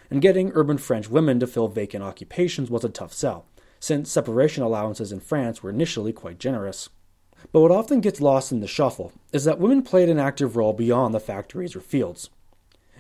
And 0.10 0.22
getting 0.22 0.52
urban 0.54 0.78
French 0.78 1.10
women 1.10 1.40
to 1.40 1.48
fill 1.48 1.68
vacant 1.68 2.04
occupations 2.04 2.70
was 2.70 2.84
a 2.84 2.90
tough 2.90 3.14
sell 3.14 3.46
since 3.86 4.12
separation 4.12 4.64
allowances 4.64 5.12
in 5.12 5.20
France 5.20 5.62
were 5.62 5.70
initially 5.70 6.12
quite 6.12 6.40
generous. 6.40 6.90
But 7.52 7.62
what 7.62 7.72
often 7.72 8.02
gets 8.02 8.20
lost 8.20 8.52
in 8.52 8.60
the 8.60 8.68
shuffle 8.68 9.12
is 9.32 9.44
that 9.44 9.60
women 9.60 9.84
played 9.84 10.10
an 10.10 10.18
active 10.18 10.56
role 10.56 10.74
beyond 10.74 11.14
the 11.14 11.20
factories 11.20 11.76
or 11.76 11.82
fields. 11.82 12.32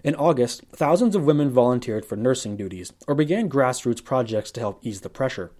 In 0.03 0.13
August, 0.13 0.61
thousands 0.71 1.15
of 1.15 1.25
women 1.25 1.49
volunteered 1.49 2.05
for 2.05 2.15
nursing 2.15 2.55
duties 2.55 2.93
or 3.07 3.15
began 3.15 3.49
grassroots 3.49 4.03
projects 4.03 4.51
to 4.51 4.59
help 4.59 4.85
ease 4.85 5.01
the 5.01 5.09
pressure. 5.09 5.51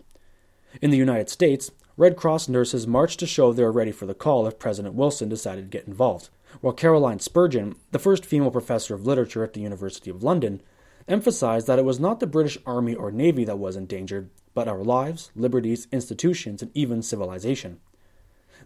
In 0.79 0.91
the 0.91 0.97
United 0.97 1.29
States, 1.29 1.71
Red 1.97 2.17
Cross 2.17 2.47
nurses 2.47 2.85
marched 2.85 3.19
to 3.21 3.25
show 3.25 3.51
they 3.51 3.63
were 3.63 3.71
ready 3.71 3.91
for 3.91 4.05
the 4.05 4.13
call 4.13 4.45
if 4.45 4.59
President 4.59 4.93
Wilson 4.93 5.29
decided 5.29 5.63
to 5.63 5.75
get 5.75 5.87
involved, 5.87 6.29
while 6.61 6.73
Caroline 6.73 7.19
Spurgeon, 7.19 7.75
the 7.91 7.97
first 7.97 8.25
female 8.25 8.51
professor 8.51 8.93
of 8.93 9.07
literature 9.07 9.43
at 9.43 9.53
the 9.53 9.61
University 9.61 10.11
of 10.11 10.21
London, 10.21 10.61
emphasized 11.07 11.67
that 11.67 11.79
it 11.79 11.85
was 11.85 11.99
not 11.99 12.19
the 12.19 12.27
British 12.27 12.57
Army 12.65 12.95
or 12.95 13.11
Navy 13.11 13.45
that 13.45 13.59
was 13.59 13.75
endangered, 13.75 14.29
but 14.53 14.67
our 14.67 14.83
lives, 14.83 15.31
liberties, 15.35 15.87
institutions, 15.91 16.61
and 16.61 16.71
even 16.73 17.01
civilization. 17.01 17.79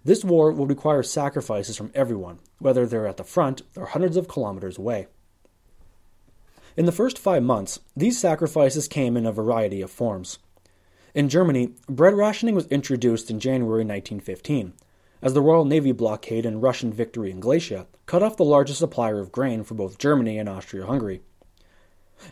This 0.06 0.24
war 0.24 0.52
will 0.52 0.68
require 0.68 1.04
sacrifices 1.04 1.76
from 1.76 1.92
everyone, 1.94 2.40
whether 2.60 2.86
they're 2.86 3.08
at 3.08 3.18
the 3.18 3.24
front 3.24 3.64
or 3.76 3.88
hundreds 3.88 4.16
of 4.16 4.28
kilometers 4.28 4.78
away. 4.78 5.08
In 6.78 6.86
the 6.86 6.92
first 6.94 7.20
five 7.20 7.44
months, 7.44 7.80
these 7.98 8.18
sacrifices 8.18 8.88
came 8.88 9.18
in 9.18 9.26
a 9.26 9.32
variety 9.34 9.82
of 9.82 9.92
forms. 9.92 10.40
In 11.14 11.28
Germany, 11.28 11.74
bread 11.88 12.14
rationing 12.14 12.56
was 12.56 12.68
introduced 12.68 13.30
in 13.30 13.40
January 13.40 13.84
1915, 13.84 14.74
as 15.22 15.34
the 15.34 15.42
Royal 15.42 15.66
Navy 15.66 15.92
blockade 15.92 16.46
and 16.46 16.64
Russian 16.64 16.94
victory 16.94 17.32
in 17.32 17.42
Galicia 17.42 17.88
cut 18.06 18.24
off 18.24 18.38
the 18.38 18.46
largest 18.46 18.80
supplier 18.80 19.20
of 19.20 19.32
grain 19.32 19.64
for 19.64 19.74
both 19.74 19.98
Germany 19.98 20.38
and 20.38 20.48
Austria 20.48 20.86
Hungary. 20.86 21.22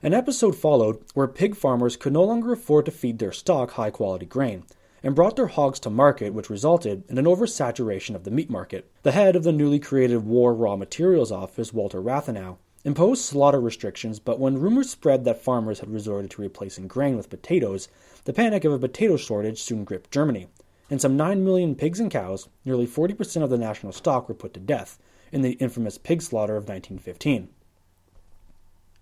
An 0.03 0.13
episode 0.13 0.55
followed 0.55 1.03
where 1.13 1.27
pig 1.27 1.55
farmers 1.55 1.95
could 1.95 2.13
no 2.13 2.23
longer 2.23 2.53
afford 2.53 2.85
to 2.85 2.91
feed 2.91 3.19
their 3.19 3.31
stock 3.31 3.71
high 3.71 3.89
quality 3.89 4.25
grain 4.25 4.63
and 5.01 5.15
brought 5.15 5.35
their 5.35 5.47
hogs 5.47 5.79
to 5.79 5.89
market, 5.89 6.33
which 6.33 6.49
resulted 6.49 7.03
in 7.09 7.17
an 7.17 7.25
oversaturation 7.25 8.13
of 8.13 8.23
the 8.23 8.31
meat 8.31 8.49
market. 8.49 8.89
The 9.03 9.13
head 9.13 9.35
of 9.35 9.43
the 9.43 9.51
newly 9.51 9.79
created 9.79 10.25
War 10.25 10.53
Raw 10.53 10.75
Materials 10.75 11.31
Office, 11.31 11.71
Walter 11.71 12.01
Rathenau, 12.01 12.57
imposed 12.83 13.23
slaughter 13.23 13.61
restrictions, 13.61 14.19
but 14.19 14.39
when 14.39 14.59
rumors 14.59 14.89
spread 14.89 15.23
that 15.25 15.41
farmers 15.41 15.79
had 15.79 15.89
resorted 15.89 16.31
to 16.31 16.41
replacing 16.41 16.87
grain 16.87 17.15
with 17.15 17.29
potatoes, 17.29 17.87
the 18.25 18.33
panic 18.33 18.65
of 18.65 18.73
a 18.73 18.79
potato 18.79 19.17
shortage 19.17 19.61
soon 19.61 19.83
gripped 19.83 20.11
Germany, 20.11 20.47
and 20.89 21.01
some 21.01 21.17
9 21.17 21.43
million 21.43 21.75
pigs 21.75 21.99
and 21.99 22.11
cows, 22.11 22.49
nearly 22.65 22.87
40% 22.87 23.43
of 23.43 23.49
the 23.49 23.57
national 23.57 23.93
stock, 23.93 24.27
were 24.27 24.35
put 24.35 24.53
to 24.53 24.59
death 24.59 24.99
in 25.31 25.41
the 25.41 25.53
infamous 25.53 25.97
pig 25.97 26.21
slaughter 26.21 26.55
of 26.55 26.63
1915. 26.63 27.49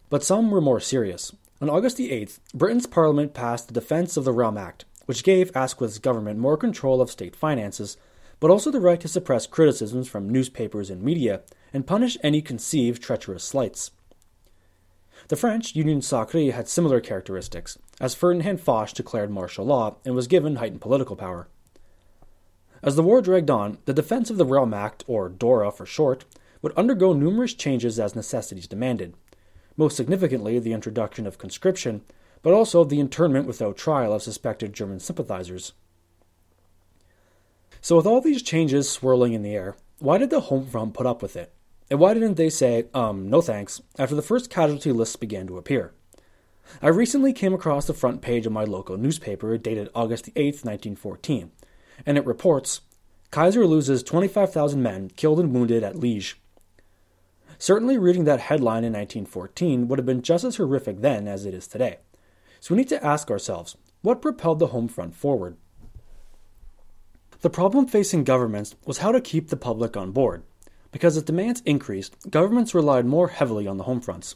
But 0.10 0.24
some 0.24 0.52
were 0.52 0.62
more 0.62 0.80
serious. 0.80 1.36
On 1.62 1.70
August 1.70 1.98
8th, 1.98 2.40
Britain's 2.54 2.86
Parliament 2.86 3.34
passed 3.34 3.68
the 3.68 3.74
Defence 3.74 4.18
of 4.18 4.26
the 4.26 4.34
Realm 4.34 4.58
Act, 4.58 4.86
which 5.06 5.24
gave 5.24 5.56
Asquith's 5.56 6.00
government 6.00 6.40
more 6.40 6.58
control 6.58 7.02
of 7.02 7.10
state 7.10 7.36
finances, 7.36 7.98
but 8.40 8.52
also 8.52 8.70
the 8.70 8.80
right 8.80 9.00
to 9.00 9.08
suppress 9.08 9.48
criticisms 9.48 10.08
from 10.08 10.30
newspapers 10.30 10.90
and 10.90 11.02
media 11.02 11.42
and 11.74 11.88
punish 11.88 12.18
any 12.22 12.42
conceived 12.42 13.02
treacherous 13.02 13.44
slights. 13.44 13.92
The 15.30 15.36
French 15.36 15.76
Union 15.76 16.02
Sacrée 16.02 16.52
had 16.52 16.68
similar 16.68 17.00
characteristics, 17.00 17.80
as 18.00 18.14
Ferdinand 18.14 18.62
Foch 18.62 18.94
declared 18.94 19.32
martial 19.32 19.66
law 19.66 19.96
and 20.06 20.14
was 20.14 20.28
given 20.28 20.58
heightened 20.58 20.82
political 20.82 21.16
power. 21.16 21.48
As 22.84 22.96
the 22.96 23.02
war 23.02 23.22
dragged 23.22 23.50
on, 23.50 23.80
the 23.86 23.94
Defence 23.94 24.30
of 24.30 24.38
the 24.38 24.46
Realm 24.46 24.74
Act, 24.74 25.04
or 25.08 25.30
DORA 25.30 25.72
for 25.72 25.88
short, 25.88 26.26
would 26.62 26.74
undergo 26.74 27.14
numerous 27.14 27.54
changes 27.54 28.00
as 28.00 28.16
necessities 28.16 28.68
demanded 28.68 29.16
most 29.78 29.96
significantly 29.98 30.60
the 30.60 30.74
introduction 30.74 31.28
of 31.28 31.38
conscription, 31.38 32.02
but 32.42 32.54
also 32.54 32.84
the 32.84 33.00
internment 33.00 33.48
without 33.48 33.78
trial 33.78 34.14
of 34.14 34.22
suspected 34.24 34.74
German 34.74 35.00
sympathizers. 35.00 35.74
So, 37.82 37.96
with 37.98 38.06
all 38.06 38.22
these 38.22 38.42
changes 38.42 38.90
swirling 38.90 39.34
in 39.34 39.44
the 39.44 39.56
air, 39.56 39.76
why 40.00 40.18
did 40.18 40.30
the 40.30 40.42
Home 40.42 40.66
Front 40.66 40.94
put 40.94 41.06
up 41.06 41.22
with 41.22 41.36
it? 41.36 41.54
And 41.90 42.00
why 42.00 42.14
didn't 42.14 42.36
they 42.36 42.50
say, 42.50 42.86
um, 42.94 43.30
no 43.30 43.42
thanks, 43.42 43.82
after 43.98 44.16
the 44.16 44.22
first 44.22 44.50
casualty 44.50 44.92
lists 44.92 45.16
began 45.16 45.48
to 45.48 45.58
appear? 45.58 45.94
I 46.82 46.88
recently 46.88 47.32
came 47.32 47.54
across 47.54 47.86
the 47.86 47.94
front 47.94 48.22
page 48.22 48.46
of 48.46 48.52
my 48.52 48.64
local 48.64 48.98
newspaper 48.98 49.58
dated 49.58 49.90
August 49.94 50.30
8, 50.36 50.66
1914, 50.66 51.52
and 52.06 52.18
it 52.18 52.26
reports 52.26 52.82
Kaiser 53.30 53.68
loses 53.68 54.02
25,000 54.02 54.82
men 54.82 55.10
killed 55.16 55.40
and 55.40 55.54
wounded 55.54 55.84
at 55.84 55.96
Liege. 55.96 56.40
Certainly, 57.58 57.98
reading 57.98 58.26
that 58.26 58.42
headline 58.42 58.84
in 58.84 58.94
1914 58.94 59.88
would 59.88 60.00
have 60.00 60.06
been 60.06 60.22
just 60.22 60.44
as 60.44 60.58
horrific 60.58 61.02
then 61.02 61.28
as 61.28 61.46
it 61.46 61.54
is 61.54 61.68
today. 61.68 61.98
So 62.60 62.74
we 62.74 62.80
need 62.80 62.90
to 62.90 63.06
ask 63.06 63.30
ourselves 63.30 63.78
what 64.02 64.22
propelled 64.22 64.60
the 64.60 64.68
home 64.68 64.88
front 64.88 65.16
forward? 65.16 65.58
The 67.42 67.50
problem 67.50 67.88
facing 67.88 68.24
governments 68.24 68.76
was 68.86 69.00
how 69.00 69.12
to 69.12 69.22
keep 69.22 69.50
the 69.50 69.58
public 69.58 69.96
on 69.96 70.12
board, 70.12 70.44
because 70.92 71.18
as 71.18 71.24
demands 71.24 71.62
increased, 71.66 72.16
governments 72.30 72.74
relied 72.74 73.06
more 73.06 73.28
heavily 73.28 73.68
on 73.68 73.78
the 73.78 73.84
home 73.84 74.02
fronts. 74.02 74.36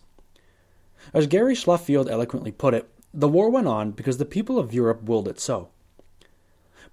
As 1.14 1.28
Gary 1.28 1.56
Sheffield 1.56 2.10
eloquently 2.10 2.52
put 2.52 2.74
it, 2.74 2.90
the 3.14 3.28
war 3.28 3.50
went 3.50 3.68
on 3.68 3.92
because 3.92 4.18
the 4.18 4.26
people 4.26 4.60
of 4.60 4.74
Europe 4.74 5.04
willed 5.04 5.28
it 5.28 5.40
so. 5.40 5.70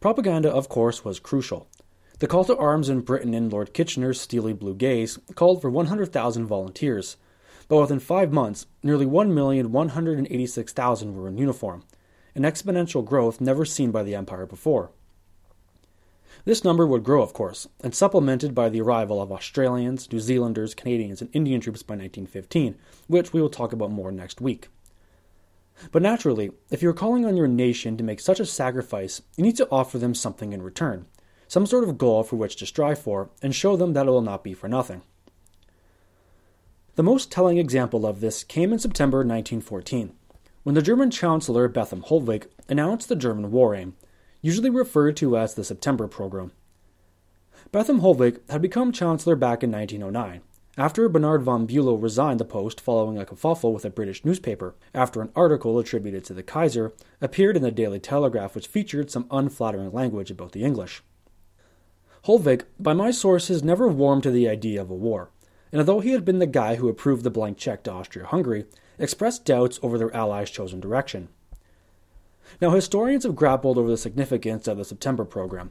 Propaganda, 0.01 0.51
of 0.51 0.69
course, 0.69 1.05
was 1.05 1.21
crucial, 1.21 1.69
the 2.19 2.27
call 2.27 2.45
to 2.45 2.57
arms 2.57 2.89
in 2.89 3.01
Britain 3.01 3.35
in 3.35 3.51
Lord 3.51 3.75
Kitchener's 3.75 4.21
steely 4.21 4.55
blue 4.55 4.75
gaze 4.75 5.19
called 5.35 5.61
for 5.61 5.69
100,000 5.69 6.47
volunteers, 6.47 7.17
but 7.69 7.81
within 7.81 8.01
five 8.01 8.33
months, 8.33 8.67
nearly 8.83 9.05
1,186,000 9.05 11.15
were 11.15 11.29
in 11.29 11.37
uniform, 11.37 11.85
an 12.35 12.43
exponential 12.43 13.05
growth 13.05 13.41
never 13.41 13.65
seen 13.65 13.91
by 13.91 14.03
the 14.03 14.15
Empire 14.15 14.47
before. 14.47 14.91
This 16.45 16.65
number 16.65 16.87
would 16.87 17.03
grow, 17.03 17.23
of 17.23 17.33
course, 17.33 17.67
and 17.83 17.95
supplemented 17.95 18.55
by 18.55 18.69
the 18.69 18.81
arrival 18.81 19.21
of 19.21 19.33
Australians, 19.33 20.11
New 20.13 20.21
Zealanders, 20.21 20.75
Canadians, 20.75 21.21
and 21.21 21.31
Indian 21.33 21.61
troops 21.61 21.83
by 21.83 21.95
1915, 21.95 22.77
which 23.09 23.33
we 23.33 23.43
will 23.43 23.51
talk 23.51 23.73
about 23.73 23.91
more 23.91 24.13
next 24.13 24.41
week. 24.41 24.69
But 25.91 26.03
naturally, 26.03 26.53
if 26.71 26.83
you 26.83 26.89
are 26.89 26.95
calling 26.95 27.27
on 27.27 27.37
your 27.37 27.49
nation 27.49 27.97
to 27.97 28.05
make 28.05 28.21
such 28.21 28.41
a 28.41 28.47
sacrifice, 28.47 29.21
you 29.37 29.45
need 29.45 29.57
to 29.57 29.69
offer 29.71 29.99
them 29.99 30.15
something 30.15 30.53
in 30.53 30.63
return, 30.63 31.07
some 31.49 31.67
sort 31.67 31.85
of 31.85 31.99
goal 31.99 32.23
for 32.23 32.37
which 32.37 32.57
to 32.57 32.67
strive 32.67 32.99
for, 32.99 33.31
and 33.43 33.55
show 33.55 33.77
them 33.77 33.93
that 33.93 34.07
it 34.07 34.11
will 34.11 34.21
not 34.21 34.45
be 34.45 34.55
for 34.55 34.69
nothing. 34.69 35.03
The 36.97 37.03
most 37.03 37.31
telling 37.31 37.59
example 37.59 38.07
of 38.07 38.21
this 38.21 38.43
came 38.43 38.73
in 38.73 38.79
September 38.79 39.19
1914, 39.19 40.13
when 40.63 40.75
the 40.75 40.83
German 40.83 41.11
Chancellor 41.11 41.69
Bethmann 41.69 42.03
Hollweg 42.03 42.47
announced 42.69 43.09
the 43.09 43.17
German 43.17 43.51
War 43.51 43.75
Aim, 43.75 43.95
usually 44.41 44.71
referred 44.71 45.17
to 45.19 45.37
as 45.37 45.55
the 45.55 45.65
September 45.65 46.09
Program. 46.09 46.53
Bethmann 47.71 48.01
Hollweg 48.01 48.41
had 48.49 48.63
become 48.63 48.93
Chancellor 48.93 49.37
back 49.37 49.63
in 49.63 49.71
1909, 49.71 50.41
after 50.79 51.09
Bernhard 51.09 51.43
von 51.43 51.67
Bülow 51.67 52.01
resigned 52.01 52.39
the 52.39 52.45
post 52.45 52.83
following 52.83 53.19
a 53.19 53.25
kerfuffle 53.25 53.73
with 53.73 53.87
a 53.87 53.91
British 53.91 54.25
newspaper, 54.27 54.75
after 54.95 55.23
an 55.23 55.33
article 55.35 55.79
attributed 55.79 56.23
to 56.25 56.35
the 56.35 56.43
Kaiser 56.43 56.93
appeared 57.21 57.57
in 57.57 57.63
the 57.63 57.71
Daily 57.71 57.99
Telegraph 57.99 58.55
which 58.55 58.67
featured 58.67 59.11
some 59.11 59.27
unflattering 59.31 59.93
language 59.93 60.31
about 60.31 60.53
the 60.53 60.65
English. 60.65 61.03
Hollweg, 62.27 62.65
by 62.81 62.93
my 62.93 63.13
sources, 63.13 63.63
never 63.63 63.87
warmed 63.87 64.25
to 64.25 64.33
the 64.33 64.49
idea 64.49 64.83
of 64.83 64.91
a 64.91 64.95
war, 64.95 65.31
and 65.71 65.81
although 65.81 66.01
he 66.01 66.11
had 66.11 66.25
been 66.25 66.41
the 66.41 66.47
guy 66.47 66.75
who 66.75 66.89
approved 66.89 67.23
the 67.23 67.31
blank 67.31 67.57
check 67.57 67.85
to 67.85 67.93
Austria 67.93 68.27
Hungary, 68.27 68.65
expressed 68.99 69.45
doubts 69.45 69.79
over 69.81 69.97
their 69.97 70.15
allies' 70.15 70.51
chosen 70.51 70.81
direction. 70.81 71.29
Now, 72.61 72.71
historians 72.71 73.23
have 73.23 73.37
grappled 73.37 73.79
over 73.79 73.89
the 73.89 73.97
significance 73.97 74.67
of 74.67 74.77
the 74.77 74.85
September 74.85 75.25
program. 75.25 75.71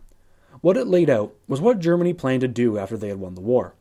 What 0.62 0.78
it 0.78 0.88
laid 0.88 1.10
out 1.10 1.36
was 1.46 1.60
what 1.60 1.80
Germany 1.80 2.14
planned 2.14 2.42
to 2.42 2.48
do 2.48 2.78
after 2.78 2.96
they 2.96 3.10
had 3.10 3.20
won 3.20 3.36
the 3.36 3.42
war. 3.42 3.76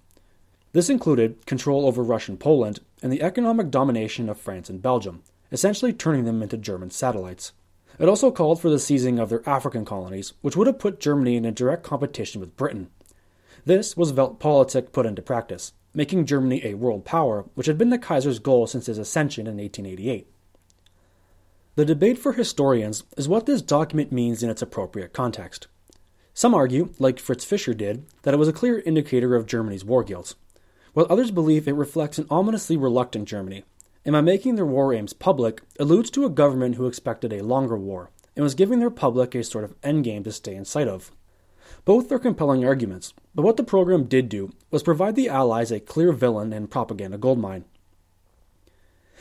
This 0.72 0.90
included 0.90 1.46
control 1.46 1.86
over 1.86 2.02
Russian 2.02 2.36
Poland 2.36 2.80
and 3.04 3.12
the 3.12 3.22
economic 3.22 3.70
domination 3.70 4.28
of 4.28 4.40
France 4.40 4.68
and 4.68 4.82
Belgium, 4.82 5.22
essentially 5.52 5.92
turning 5.92 6.24
them 6.24 6.42
into 6.42 6.56
German 6.56 6.90
satellites. 6.90 7.52
It 7.98 8.08
also 8.08 8.30
called 8.30 8.60
for 8.60 8.70
the 8.70 8.78
seizing 8.78 9.18
of 9.18 9.28
their 9.28 9.48
African 9.48 9.84
colonies, 9.84 10.32
which 10.40 10.56
would 10.56 10.66
have 10.66 10.78
put 10.78 11.00
Germany 11.00 11.36
in 11.36 11.44
a 11.44 11.52
direct 11.52 11.84
competition 11.84 12.40
with 12.40 12.56
Britain. 12.56 12.88
This 13.64 13.96
was 13.96 14.12
Weltpolitik 14.12 14.92
put 14.92 15.06
into 15.06 15.22
practice, 15.22 15.72
making 15.94 16.26
Germany 16.26 16.60
a 16.64 16.74
world 16.74 17.04
power, 17.04 17.44
which 17.54 17.66
had 17.66 17.78
been 17.78 17.90
the 17.90 17.98
Kaiser's 17.98 18.40
goal 18.40 18.66
since 18.66 18.86
his 18.86 18.98
ascension 18.98 19.46
in 19.46 19.58
1888. 19.58 20.28
The 21.76 21.84
debate 21.84 22.18
for 22.18 22.32
historians 22.32 23.04
is 23.16 23.28
what 23.28 23.46
this 23.46 23.62
document 23.62 24.12
means 24.12 24.42
in 24.42 24.50
its 24.50 24.62
appropriate 24.62 25.12
context. 25.12 25.68
Some 26.32 26.54
argue, 26.54 26.92
like 26.98 27.20
Fritz 27.20 27.44
Fischer 27.44 27.74
did, 27.74 28.06
that 28.22 28.34
it 28.34 28.38
was 28.38 28.48
a 28.48 28.52
clear 28.52 28.80
indicator 28.80 29.36
of 29.36 29.46
Germany's 29.46 29.84
war 29.84 30.02
guilt, 30.02 30.34
while 30.92 31.06
others 31.08 31.30
believe 31.30 31.66
it 31.66 31.74
reflects 31.74 32.18
an 32.18 32.26
ominously 32.28 32.76
reluctant 32.76 33.28
Germany, 33.28 33.64
and 34.04 34.12
by 34.12 34.20
making 34.20 34.56
their 34.56 34.66
war 34.66 34.92
aims 34.92 35.12
public, 35.12 35.62
alludes 35.80 36.10
to 36.10 36.24
a 36.24 36.30
government 36.30 36.74
who 36.74 36.86
expected 36.86 37.32
a 37.32 37.44
longer 37.44 37.76
war 37.76 38.10
and 38.36 38.42
was 38.42 38.54
giving 38.54 38.80
their 38.80 38.90
public 38.90 39.34
a 39.34 39.44
sort 39.44 39.64
of 39.64 39.80
endgame 39.80 40.24
to 40.24 40.32
stay 40.32 40.54
in 40.54 40.64
sight 40.64 40.88
of. 40.88 41.10
Both 41.84 42.10
are 42.12 42.18
compelling 42.18 42.64
arguments, 42.64 43.14
but 43.34 43.42
what 43.42 43.56
the 43.56 43.64
program 43.64 44.04
did 44.04 44.28
do 44.28 44.52
was 44.70 44.82
provide 44.82 45.16
the 45.16 45.28
Allies 45.28 45.70
a 45.70 45.80
clear 45.80 46.12
villain 46.12 46.52
and 46.52 46.70
propaganda 46.70 47.18
goldmine. 47.18 47.64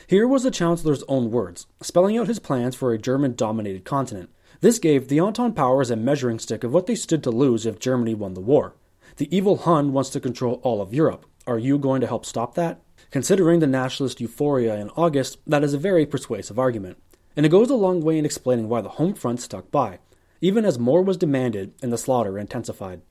Here 0.06 0.28
was 0.28 0.42
the 0.42 0.50
Chancellor's 0.50 1.02
own 1.08 1.30
words, 1.30 1.66
spelling 1.80 2.18
out 2.18 2.28
his 2.28 2.38
plans 2.38 2.74
for 2.74 2.92
a 2.92 2.98
German 2.98 3.34
dominated 3.34 3.84
continent. 3.84 4.30
This 4.60 4.78
gave 4.78 5.08
the 5.08 5.20
Entente 5.20 5.56
powers 5.56 5.90
a 5.90 5.96
measuring 5.96 6.38
stick 6.38 6.62
of 6.62 6.72
what 6.72 6.86
they 6.86 6.94
stood 6.94 7.22
to 7.24 7.30
lose 7.30 7.64
if 7.64 7.78
Germany 7.78 8.14
won 8.14 8.34
the 8.34 8.40
war. 8.40 8.74
The 9.16 9.34
evil 9.34 9.58
Hun 9.58 9.92
wants 9.92 10.10
to 10.10 10.20
control 10.20 10.60
all 10.62 10.82
of 10.82 10.92
Europe. 10.92 11.26
Are 11.46 11.58
you 11.58 11.78
going 11.78 12.00
to 12.00 12.06
help 12.06 12.26
stop 12.26 12.54
that? 12.54 12.80
Considering 13.14 13.60
the 13.60 13.66
nationalist 13.68 14.20
euphoria 14.20 14.74
in 14.74 14.90
August, 14.96 15.38
that 15.46 15.62
is 15.62 15.72
a 15.72 15.78
very 15.78 16.04
persuasive 16.04 16.58
argument, 16.58 17.00
and 17.36 17.46
it 17.46 17.48
goes 17.48 17.70
a 17.70 17.76
long 17.76 18.00
way 18.00 18.18
in 18.18 18.24
explaining 18.24 18.68
why 18.68 18.80
the 18.80 18.88
home 18.88 19.14
front 19.14 19.40
stuck 19.40 19.70
by, 19.70 20.00
even 20.40 20.64
as 20.64 20.80
more 20.80 21.00
was 21.00 21.16
demanded 21.16 21.72
and 21.80 21.92
the 21.92 21.96
slaughter 21.96 22.36
intensified. 22.36 23.02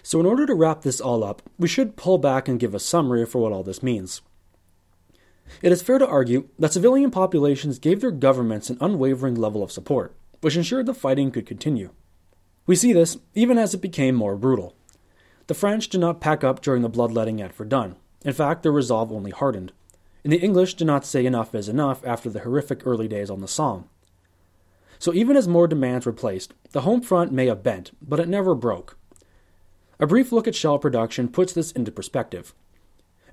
So, 0.00 0.20
in 0.20 0.26
order 0.26 0.46
to 0.46 0.54
wrap 0.54 0.82
this 0.82 1.00
all 1.00 1.24
up, 1.24 1.42
we 1.58 1.66
should 1.66 1.96
pull 1.96 2.18
back 2.18 2.46
and 2.46 2.60
give 2.60 2.72
a 2.72 2.78
summary 2.78 3.26
for 3.26 3.42
what 3.42 3.50
all 3.50 3.64
this 3.64 3.82
means. 3.82 4.22
It 5.60 5.72
is 5.72 5.82
fair 5.82 5.98
to 5.98 6.06
argue 6.06 6.50
that 6.60 6.72
civilian 6.72 7.10
populations 7.10 7.80
gave 7.80 8.00
their 8.00 8.12
governments 8.12 8.70
an 8.70 8.78
unwavering 8.80 9.34
level 9.34 9.60
of 9.60 9.72
support, 9.72 10.14
which 10.40 10.56
ensured 10.56 10.86
the 10.86 10.94
fighting 10.94 11.32
could 11.32 11.46
continue. 11.46 11.90
We 12.64 12.76
see 12.76 12.92
this 12.92 13.18
even 13.34 13.58
as 13.58 13.74
it 13.74 13.82
became 13.82 14.14
more 14.14 14.36
brutal. 14.36 14.76
The 15.52 15.58
French 15.58 15.90
did 15.90 16.00
not 16.00 16.18
pack 16.18 16.42
up 16.42 16.62
during 16.62 16.80
the 16.80 16.88
bloodletting 16.88 17.42
at 17.42 17.54
Verdun. 17.54 17.96
In 18.24 18.32
fact, 18.32 18.62
their 18.62 18.72
resolve 18.72 19.12
only 19.12 19.32
hardened. 19.32 19.74
And 20.24 20.32
the 20.32 20.40
English 20.40 20.72
did 20.72 20.86
not 20.86 21.04
say 21.04 21.26
enough 21.26 21.54
is 21.54 21.68
enough 21.68 22.02
after 22.06 22.30
the 22.30 22.40
horrific 22.40 22.86
early 22.86 23.06
days 23.06 23.28
on 23.28 23.42
the 23.42 23.46
Somme. 23.46 23.84
So 24.98 25.12
even 25.12 25.36
as 25.36 25.46
more 25.46 25.68
demands 25.68 26.06
were 26.06 26.12
placed, 26.14 26.54
the 26.70 26.80
home 26.80 27.02
front 27.02 27.32
may 27.32 27.48
have 27.48 27.62
bent, 27.62 27.90
but 28.00 28.18
it 28.18 28.30
never 28.30 28.54
broke. 28.54 28.96
A 30.00 30.06
brief 30.06 30.32
look 30.32 30.48
at 30.48 30.54
shell 30.54 30.78
production 30.78 31.28
puts 31.28 31.52
this 31.52 31.70
into 31.72 31.92
perspective. 31.92 32.54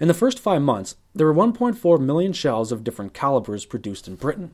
In 0.01 0.09
the 0.09 0.13
first 0.13 0.39
five 0.39 0.61
months, 0.61 0.97
there 1.15 1.25
were 1.25 1.33
1.4 1.33 2.01
million 2.01 2.33
shells 2.33 2.73
of 2.73 2.83
different 2.83 3.13
calibers 3.13 3.63
produced 3.63 4.09
in 4.09 4.15
Britain. 4.15 4.53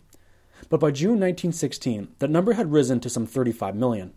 But 0.69 0.79
by 0.79 0.91
June 0.91 1.19
1916, 1.19 2.09
that 2.19 2.29
number 2.29 2.53
had 2.53 2.71
risen 2.71 2.99
to 2.99 3.09
some 3.09 3.25
35 3.25 3.75
million. 3.75 4.13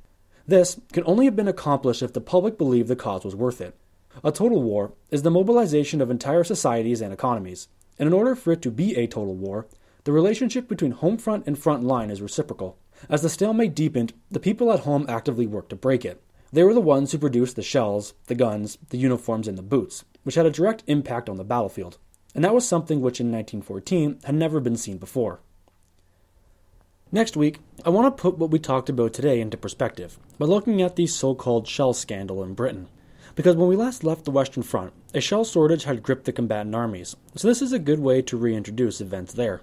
This 0.48 0.80
can 0.94 1.04
only 1.04 1.26
have 1.26 1.36
been 1.36 1.46
accomplished 1.46 2.02
if 2.02 2.14
the 2.14 2.22
public 2.22 2.56
believed 2.56 2.88
the 2.88 2.96
cause 2.96 3.22
was 3.22 3.36
worth 3.36 3.60
it. 3.60 3.76
A 4.24 4.32
total 4.32 4.62
war 4.62 4.94
is 5.10 5.20
the 5.20 5.30
mobilization 5.30 6.00
of 6.00 6.10
entire 6.10 6.42
societies 6.42 7.02
and 7.02 7.12
economies, 7.12 7.68
and 7.98 8.06
in 8.06 8.14
order 8.14 8.34
for 8.34 8.52
it 8.52 8.62
to 8.62 8.70
be 8.70 8.96
a 8.96 9.06
total 9.06 9.34
war, 9.34 9.66
the 10.04 10.12
relationship 10.12 10.66
between 10.66 10.92
home 10.92 11.18
front 11.18 11.46
and 11.46 11.58
front 11.58 11.84
line 11.84 12.10
is 12.10 12.22
reciprocal. 12.22 12.78
As 13.10 13.20
the 13.20 13.28
stalemate 13.28 13.74
deepened, 13.74 14.14
the 14.30 14.40
people 14.40 14.72
at 14.72 14.80
home 14.80 15.04
actively 15.06 15.46
worked 15.46 15.68
to 15.68 15.76
break 15.76 16.02
it. 16.02 16.22
They 16.50 16.62
were 16.62 16.72
the 16.72 16.80
ones 16.80 17.12
who 17.12 17.18
produced 17.18 17.56
the 17.56 17.62
shells, 17.62 18.14
the 18.26 18.34
guns, 18.34 18.78
the 18.88 18.96
uniforms, 18.96 19.48
and 19.48 19.58
the 19.58 19.62
boots, 19.62 20.06
which 20.22 20.36
had 20.36 20.46
a 20.46 20.50
direct 20.50 20.82
impact 20.86 21.28
on 21.28 21.36
the 21.36 21.44
battlefield. 21.44 21.98
And 22.34 22.42
that 22.42 22.54
was 22.54 22.66
something 22.66 23.02
which 23.02 23.20
in 23.20 23.30
1914 23.30 24.20
had 24.24 24.34
never 24.34 24.60
been 24.60 24.78
seen 24.78 24.96
before. 24.96 25.40
Next 27.10 27.38
week, 27.38 27.60
I 27.86 27.88
want 27.88 28.04
to 28.04 28.22
put 28.22 28.36
what 28.36 28.50
we 28.50 28.58
talked 28.58 28.90
about 28.90 29.14
today 29.14 29.40
into 29.40 29.56
perspective 29.56 30.18
by 30.38 30.44
looking 30.44 30.82
at 30.82 30.96
the 30.96 31.06
so 31.06 31.34
called 31.34 31.66
shell 31.66 31.94
scandal 31.94 32.44
in 32.44 32.52
Britain. 32.52 32.86
Because 33.34 33.56
when 33.56 33.66
we 33.68 33.76
last 33.76 34.04
left 34.04 34.26
the 34.26 34.30
Western 34.30 34.62
Front, 34.62 34.92
a 35.14 35.20
shell 35.22 35.42
shortage 35.42 35.84
had 35.84 36.02
gripped 36.02 36.26
the 36.26 36.32
combatant 36.32 36.74
armies, 36.74 37.16
so 37.34 37.48
this 37.48 37.62
is 37.62 37.72
a 37.72 37.78
good 37.78 37.98
way 37.98 38.20
to 38.20 38.36
reintroduce 38.36 39.00
events 39.00 39.32
there. 39.32 39.62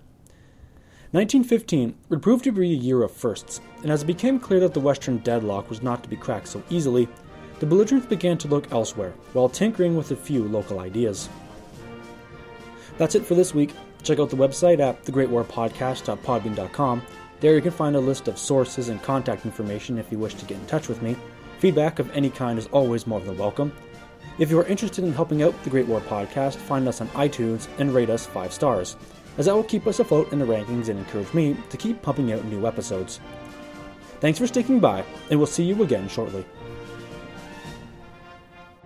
1915 1.11 1.93
would 2.09 2.23
prove 2.23 2.41
to 2.41 2.51
be 2.51 2.71
a 2.71 2.75
year 2.75 3.03
of 3.03 3.11
firsts, 3.11 3.61
and 3.83 3.91
as 3.91 4.01
it 4.01 4.07
became 4.07 4.39
clear 4.39 4.59
that 4.59 4.73
the 4.73 4.79
Western 4.79 5.19
deadlock 5.19 5.69
was 5.69 5.83
not 5.83 6.01
to 6.01 6.09
be 6.09 6.15
cracked 6.15 6.47
so 6.47 6.63
easily, 6.71 7.07
the 7.59 7.67
belligerents 7.67 8.07
began 8.07 8.39
to 8.39 8.47
look 8.47 8.71
elsewhere 8.71 9.13
while 9.33 9.49
tinkering 9.49 9.95
with 9.95 10.09
a 10.09 10.15
few 10.15 10.45
local 10.45 10.79
ideas. 10.79 11.29
That's 12.97 13.13
it 13.13 13.23
for 13.23 13.35
this 13.35 13.53
week. 13.53 13.75
Check 14.01 14.17
out 14.19 14.31
the 14.31 14.35
website 14.35 14.79
at 14.79 15.05
thegreatwarpodcast.podbean.com 15.05 17.01
there 17.39 17.55
you 17.55 17.61
can 17.61 17.71
find 17.71 17.95
a 17.95 17.99
list 17.99 18.27
of 18.27 18.37
sources 18.37 18.89
and 18.89 19.01
contact 19.01 19.45
information 19.45 19.97
if 19.97 20.11
you 20.11 20.17
wish 20.17 20.35
to 20.35 20.45
get 20.45 20.57
in 20.57 20.65
touch 20.65 20.87
with 20.87 21.01
me. 21.01 21.15
Feedback 21.59 21.99
of 21.99 22.09
any 22.11 22.29
kind 22.29 22.57
is 22.57 22.67
always 22.67 23.07
more 23.07 23.19
than 23.19 23.37
welcome. 23.37 23.73
If 24.37 24.49
you 24.49 24.59
are 24.59 24.65
interested 24.65 25.03
in 25.03 25.13
helping 25.13 25.43
out 25.43 25.63
the 25.63 25.69
Great 25.69 25.87
War 25.87 26.01
Podcast, 26.01 26.55
find 26.55 26.87
us 26.87 27.01
on 27.01 27.07
iTunes 27.09 27.67
and 27.79 27.93
rate 27.93 28.09
us 28.09 28.25
5 28.25 28.51
stars, 28.51 28.97
as 29.37 29.45
that 29.45 29.55
will 29.55 29.63
keep 29.63 29.87
us 29.87 29.99
afloat 29.99 30.33
in 30.33 30.39
the 30.39 30.45
rankings 30.45 30.89
and 30.89 30.99
encourage 30.99 31.33
me 31.33 31.55
to 31.69 31.77
keep 31.77 32.01
pumping 32.01 32.31
out 32.33 32.43
new 32.45 32.67
episodes. 32.67 33.19
Thanks 34.19 34.39
for 34.39 34.47
sticking 34.47 34.79
by, 34.79 35.03
and 35.29 35.39
we'll 35.39 35.47
see 35.47 35.63
you 35.63 35.83
again 35.83 36.07
shortly. 36.07 36.45